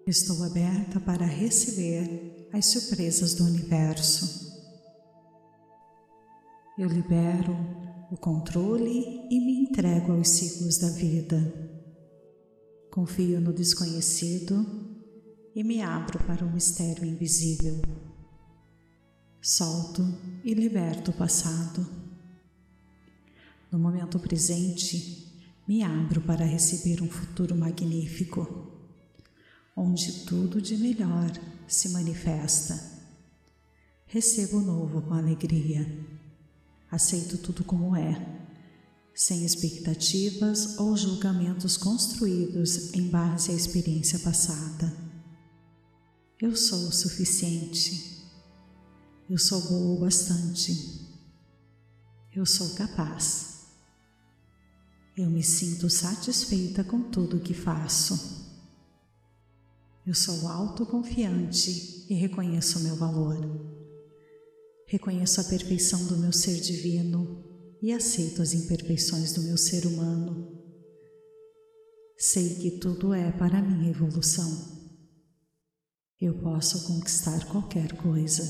Estou 0.06 0.44
aberta 0.44 1.00
para 1.00 1.26
receber 1.26 2.50
as 2.52 2.66
surpresas 2.66 3.36
do 3.36 3.46
universo. 3.46 4.52
Eu 6.78 6.90
libero 6.90 7.56
o 8.12 8.18
controle 8.18 9.26
e 9.32 9.40
me 9.40 9.62
entrego 9.62 10.12
aos 10.12 10.28
ciclos 10.28 10.78
da 10.78 10.90
vida. 10.90 11.40
Confio 12.92 13.40
no 13.40 13.54
desconhecido 13.54 14.66
e 15.56 15.64
me 15.64 15.82
abro 15.82 16.22
para 16.26 16.44
o 16.44 16.52
mistério 16.52 17.06
invisível. 17.06 17.82
Solto 19.42 20.04
e 20.44 20.54
liberto 20.54 21.12
o 21.12 21.14
passado. 21.14 21.88
No 23.72 23.80
momento 23.80 24.20
presente, 24.20 25.32
me 25.66 25.82
abro 25.82 26.20
para 26.20 26.44
receber 26.44 27.02
um 27.02 27.10
futuro 27.10 27.56
magnífico 27.56 28.73
onde 29.76 30.26
tudo 30.26 30.62
de 30.62 30.78
melhor 30.78 31.32
se 31.68 31.90
manifesta. 31.90 32.92
Recebo 34.06 34.58
o 34.58 34.62
novo 34.62 35.02
com 35.02 35.14
alegria. 35.14 35.88
Aceito 36.92 37.38
tudo 37.40 37.64
como 37.64 37.96
é, 37.96 38.44
sem 39.16 39.44
expectativas 39.44 40.78
ou 40.78 40.96
julgamentos 40.96 41.78
construídos 41.78 42.94
em 42.94 43.10
base 43.10 43.52
à 43.52 43.54
experiência 43.56 44.20
passada. 44.20 44.96
Eu 46.40 46.56
sou 46.56 46.88
o 46.88 46.92
suficiente. 46.92 48.22
Eu 49.30 49.38
sou 49.38 49.62
boa 49.62 49.96
o 49.96 50.00
bastante. 50.02 51.08
Eu 52.36 52.46
sou 52.46 52.72
capaz. 52.72 53.68
Eu 55.16 55.30
me 55.30 55.44
sinto 55.44 55.90
satisfeita 55.90 56.84
com 56.84 57.02
tudo 57.02 57.38
o 57.38 57.40
que 57.40 57.54
faço. 57.54 58.43
Eu 60.06 60.14
sou 60.14 60.50
autoconfiante 60.50 62.06
e 62.10 62.14
reconheço 62.16 62.78
o 62.78 62.84
meu 62.84 62.96
valor. 62.98 63.40
Reconheço 64.86 65.40
a 65.40 65.46
perfeição 65.46 66.06
do 66.08 66.18
meu 66.18 66.34
ser 66.34 66.60
divino 66.60 67.42
e 67.82 67.94
aceito 67.94 68.42
as 68.42 68.54
imperfeições 68.54 69.32
do 69.32 69.42
meu 69.44 69.58
ser 69.58 69.86
humano. 69.86 70.62
Sei 72.18 72.56
que 72.56 72.72
tudo 72.80 73.14
é 73.14 73.32
para 73.32 73.62
minha 73.62 73.90
evolução. 73.90 74.52
Eu 76.20 76.34
posso 76.42 76.86
conquistar 76.86 77.46
qualquer 77.46 77.94
coisa. 77.94 78.44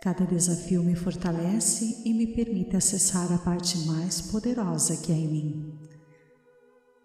Cada 0.00 0.24
desafio 0.24 0.82
me 0.82 0.96
fortalece 0.96 2.02
e 2.06 2.14
me 2.14 2.34
permite 2.34 2.74
acessar 2.74 3.30
a 3.30 3.38
parte 3.38 3.76
mais 3.80 4.22
poderosa 4.22 4.96
que 4.96 5.12
há 5.12 5.14
em 5.14 5.28
mim 5.28 5.87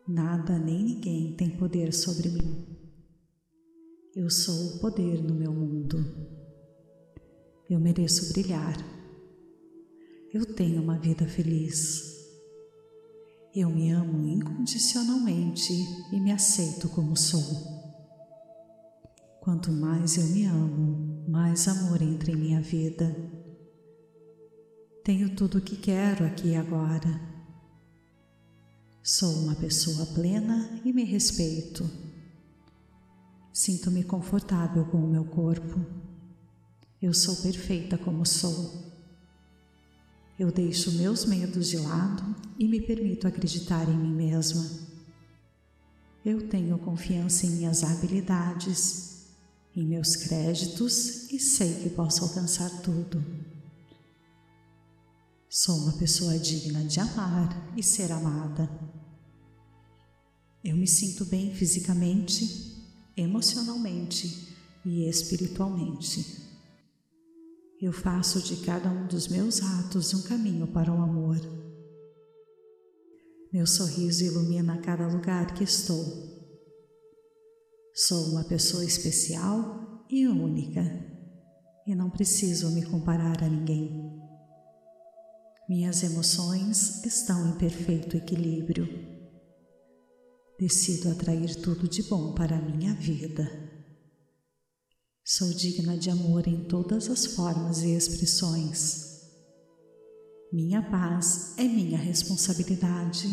Nada 0.07 0.59
nem 0.59 0.83
ninguém 0.83 1.33
tem 1.33 1.49
poder 1.49 1.93
sobre 1.93 2.27
mim. 2.27 2.67
Eu 4.13 4.29
sou 4.29 4.75
o 4.75 4.79
poder 4.79 5.23
no 5.23 5.33
meu 5.33 5.53
mundo. 5.53 5.97
Eu 7.69 7.79
mereço 7.79 8.33
brilhar. 8.33 8.75
Eu 10.33 10.45
tenho 10.45 10.81
uma 10.81 10.99
vida 10.99 11.25
feliz. 11.25 12.03
Eu 13.55 13.69
me 13.69 13.91
amo 13.91 14.27
incondicionalmente 14.27 15.71
e 16.11 16.19
me 16.19 16.33
aceito 16.33 16.89
como 16.89 17.15
sou. 17.15 17.41
Quanto 19.39 19.71
mais 19.71 20.17
eu 20.17 20.25
me 20.25 20.43
amo, 20.45 21.23
mais 21.29 21.65
amor 21.69 22.01
entra 22.01 22.29
em 22.29 22.35
minha 22.35 22.61
vida. 22.61 23.15
Tenho 25.01 25.33
tudo 25.33 25.59
o 25.59 25.61
que 25.61 25.77
quero 25.77 26.25
aqui 26.25 26.49
e 26.49 26.55
agora 26.57 27.32
Sou 29.05 29.33
uma 29.33 29.53
pessoa 29.53 30.05
plena 30.05 30.79
e 30.85 30.93
me 30.93 31.03
respeito. 31.03 31.91
Sinto-me 33.51 34.01
confortável 34.01 34.85
com 34.85 34.97
o 34.97 35.09
meu 35.09 35.25
corpo. 35.25 35.85
Eu 37.01 37.13
sou 37.13 37.35
perfeita 37.35 37.97
como 37.97 38.25
sou. 38.25 38.71
Eu 40.39 40.53
deixo 40.53 40.93
meus 40.93 41.25
medos 41.25 41.67
de 41.67 41.79
lado 41.79 42.33
e 42.57 42.65
me 42.65 42.79
permito 42.79 43.27
acreditar 43.27 43.89
em 43.89 43.97
mim 43.97 44.13
mesma. 44.13 44.65
Eu 46.23 46.47
tenho 46.47 46.77
confiança 46.77 47.45
em 47.45 47.49
minhas 47.49 47.83
habilidades, 47.83 49.25
em 49.75 49.85
meus 49.85 50.15
créditos 50.15 51.29
e 51.29 51.37
sei 51.39 51.73
que 51.83 51.89
posso 51.89 52.23
alcançar 52.23 52.69
tudo. 52.81 53.21
Sou 55.49 55.75
uma 55.75 55.91
pessoa 55.91 56.39
digna 56.39 56.83
de 56.85 56.99
amar 56.99 57.71
e 57.77 57.83
ser 57.83 58.11
amada. 58.11 58.92
Eu 60.63 60.77
me 60.77 60.87
sinto 60.87 61.25
bem 61.25 61.53
fisicamente, 61.53 62.45
emocionalmente 63.17 64.55
e 64.85 65.09
espiritualmente. 65.09 66.41
Eu 67.81 67.91
faço 67.91 68.41
de 68.41 68.65
cada 68.65 68.89
um 68.89 69.05
dos 69.07 69.27
meus 69.27 69.61
atos 69.61 70.13
um 70.13 70.21
caminho 70.21 70.65
para 70.67 70.89
o 70.89 71.01
amor. 71.01 71.37
Meu 73.51 73.67
sorriso 73.67 74.23
ilumina 74.23 74.79
cada 74.81 75.05
lugar 75.05 75.53
que 75.53 75.65
estou. 75.65 76.01
Sou 77.93 78.29
uma 78.29 78.45
pessoa 78.45 78.85
especial 78.85 80.05
e 80.09 80.25
única 80.27 80.81
e 81.85 81.93
não 81.93 82.09
preciso 82.09 82.71
me 82.71 82.85
comparar 82.85 83.43
a 83.43 83.49
ninguém. 83.49 84.17
Minhas 85.67 86.03
emoções 86.03 87.03
estão 87.03 87.49
em 87.49 87.57
perfeito 87.57 88.15
equilíbrio. 88.15 89.12
Decido 90.63 91.11
atrair 91.11 91.57
tudo 91.57 91.89
de 91.89 92.01
bom 92.03 92.31
para 92.31 92.55
a 92.55 92.61
minha 92.61 92.93
vida. 92.93 93.51
Sou 95.21 95.53
digna 95.53 95.97
de 95.97 96.09
amor 96.09 96.47
em 96.47 96.63
todas 96.69 97.09
as 97.09 97.25
formas 97.25 97.81
e 97.81 97.93
expressões. 97.93 99.27
Minha 100.53 100.81
paz 100.81 101.53
é 101.57 101.65
minha 101.65 101.97
responsabilidade. 101.97 103.27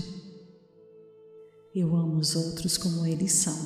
Eu 1.72 1.94
amo 1.94 2.18
os 2.18 2.34
outros 2.34 2.76
como 2.76 3.06
eles 3.06 3.30
são. 3.34 3.56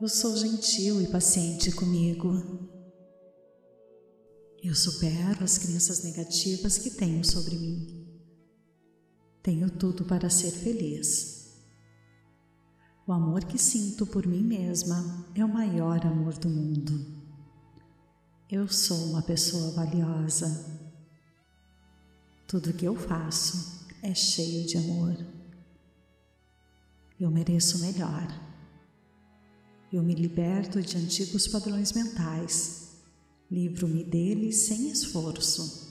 Eu 0.00 0.08
sou 0.08 0.34
gentil 0.38 1.02
e 1.02 1.08
paciente 1.08 1.70
comigo. 1.70 2.32
Eu 4.62 4.74
supero 4.74 5.44
as 5.44 5.58
crenças 5.58 6.02
negativas 6.02 6.78
que 6.78 6.88
tenho 6.88 7.22
sobre 7.22 7.56
mim. 7.56 8.03
Tenho 9.44 9.70
tudo 9.70 10.06
para 10.06 10.30
ser 10.30 10.50
feliz. 10.50 11.60
O 13.06 13.12
amor 13.12 13.44
que 13.44 13.58
sinto 13.58 14.06
por 14.06 14.26
mim 14.26 14.42
mesma 14.42 15.28
é 15.34 15.44
o 15.44 15.52
maior 15.52 16.00
amor 16.06 16.32
do 16.38 16.48
mundo. 16.48 17.04
Eu 18.50 18.66
sou 18.68 19.10
uma 19.10 19.20
pessoa 19.20 19.72
valiosa. 19.72 20.80
Tudo 22.48 22.72
que 22.72 22.86
eu 22.86 22.96
faço 22.96 23.86
é 24.02 24.14
cheio 24.14 24.66
de 24.66 24.78
amor. 24.78 25.14
Eu 27.20 27.30
mereço 27.30 27.80
melhor. 27.80 28.26
Eu 29.92 30.02
me 30.02 30.14
liberto 30.14 30.80
de 30.80 30.96
antigos 30.96 31.46
padrões 31.46 31.92
mentais, 31.92 32.94
livro-me 33.50 34.04
deles 34.04 34.68
sem 34.68 34.88
esforço. 34.88 35.83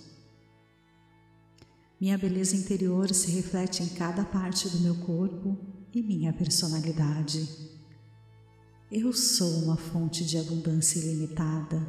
Minha 2.03 2.17
beleza 2.17 2.53
interior 2.57 3.13
se 3.13 3.31
reflete 3.31 3.81
em 3.81 3.87
cada 3.87 4.25
parte 4.25 4.67
do 4.67 4.79
meu 4.79 4.93
corpo 5.05 5.57
e 5.93 6.03
minha 6.03 6.33
personalidade. 6.33 7.47
Eu 8.91 9.13
sou 9.13 9.63
uma 9.63 9.77
fonte 9.77 10.25
de 10.25 10.37
abundância 10.37 10.99
ilimitada. 10.99 11.81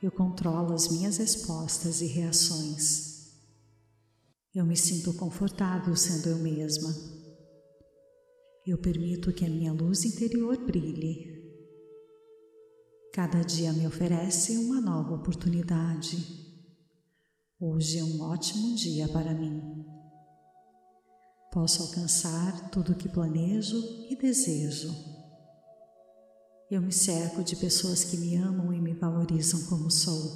Eu 0.00 0.12
controlo 0.12 0.74
as 0.74 0.86
minhas 0.86 1.16
respostas 1.16 2.00
e 2.00 2.06
reações. 2.06 3.32
Eu 4.54 4.64
me 4.64 4.76
sinto 4.76 5.12
confortável 5.14 5.96
sendo 5.96 6.28
eu 6.28 6.38
mesma. 6.38 6.94
Eu 8.64 8.78
permito 8.78 9.32
que 9.32 9.44
a 9.44 9.50
minha 9.50 9.72
luz 9.72 10.04
interior 10.04 10.56
brilhe. 10.64 11.50
Cada 13.12 13.42
dia 13.42 13.72
me 13.72 13.88
oferece 13.88 14.56
uma 14.56 14.80
nova 14.80 15.16
oportunidade. 15.16 16.45
Hoje 17.58 17.98
é 17.98 18.04
um 18.04 18.20
ótimo 18.20 18.74
dia 18.74 19.08
para 19.08 19.32
mim. 19.32 19.82
Posso 21.50 21.84
alcançar 21.84 22.68
tudo 22.68 22.92
o 22.92 22.94
que 22.94 23.08
planejo 23.08 23.78
e 24.10 24.14
desejo. 24.14 24.94
Eu 26.70 26.82
me 26.82 26.92
cerco 26.92 27.42
de 27.42 27.56
pessoas 27.56 28.04
que 28.04 28.18
me 28.18 28.36
amam 28.36 28.74
e 28.74 28.78
me 28.78 28.92
valorizam 28.92 29.64
como 29.70 29.90
sou. 29.90 30.30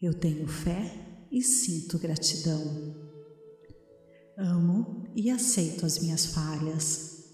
Eu 0.00 0.14
tenho 0.14 0.46
fé 0.46 1.26
e 1.32 1.42
sinto 1.42 1.98
gratidão. 1.98 2.62
Amo 4.38 5.08
e 5.16 5.28
aceito 5.30 5.84
as 5.84 5.98
minhas 5.98 6.26
falhas. 6.26 7.24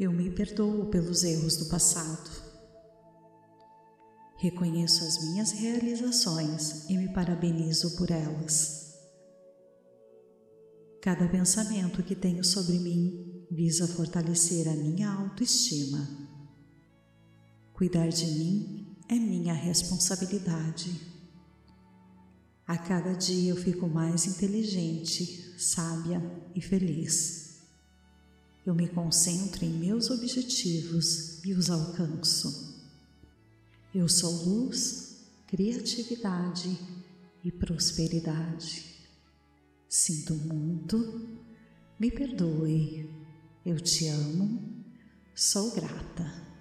Eu 0.00 0.10
me 0.10 0.30
perdoo 0.30 0.86
pelos 0.86 1.22
erros 1.22 1.58
do 1.58 1.66
passado. 1.66 2.51
Reconheço 4.42 5.04
as 5.04 5.22
minhas 5.22 5.52
realizações 5.52 6.90
e 6.90 6.96
me 6.96 7.08
parabenizo 7.12 7.96
por 7.96 8.10
elas. 8.10 8.92
Cada 11.00 11.28
pensamento 11.28 12.02
que 12.02 12.16
tenho 12.16 12.42
sobre 12.42 12.76
mim 12.80 13.46
visa 13.48 13.86
fortalecer 13.86 14.66
a 14.68 14.74
minha 14.74 15.08
autoestima. 15.12 16.08
Cuidar 17.72 18.08
de 18.08 18.26
mim 18.26 18.96
é 19.08 19.14
minha 19.14 19.54
responsabilidade. 19.54 20.90
A 22.66 22.76
cada 22.76 23.12
dia 23.12 23.50
eu 23.50 23.56
fico 23.56 23.86
mais 23.86 24.26
inteligente, 24.26 25.54
sábia 25.56 26.20
e 26.52 26.60
feliz. 26.60 27.60
Eu 28.66 28.74
me 28.74 28.88
concentro 28.88 29.64
em 29.64 29.70
meus 29.70 30.10
objetivos 30.10 31.40
e 31.44 31.54
os 31.54 31.70
alcanço. 31.70 32.71
Eu 33.94 34.08
sou 34.08 34.32
luz, 34.46 35.26
criatividade 35.46 36.78
e 37.44 37.52
prosperidade. 37.52 38.86
Sinto 39.86 40.34
muito, 40.34 41.38
me 42.00 42.10
perdoe, 42.10 43.10
eu 43.66 43.78
te 43.78 44.08
amo, 44.08 44.82
sou 45.34 45.72
grata. 45.72 46.51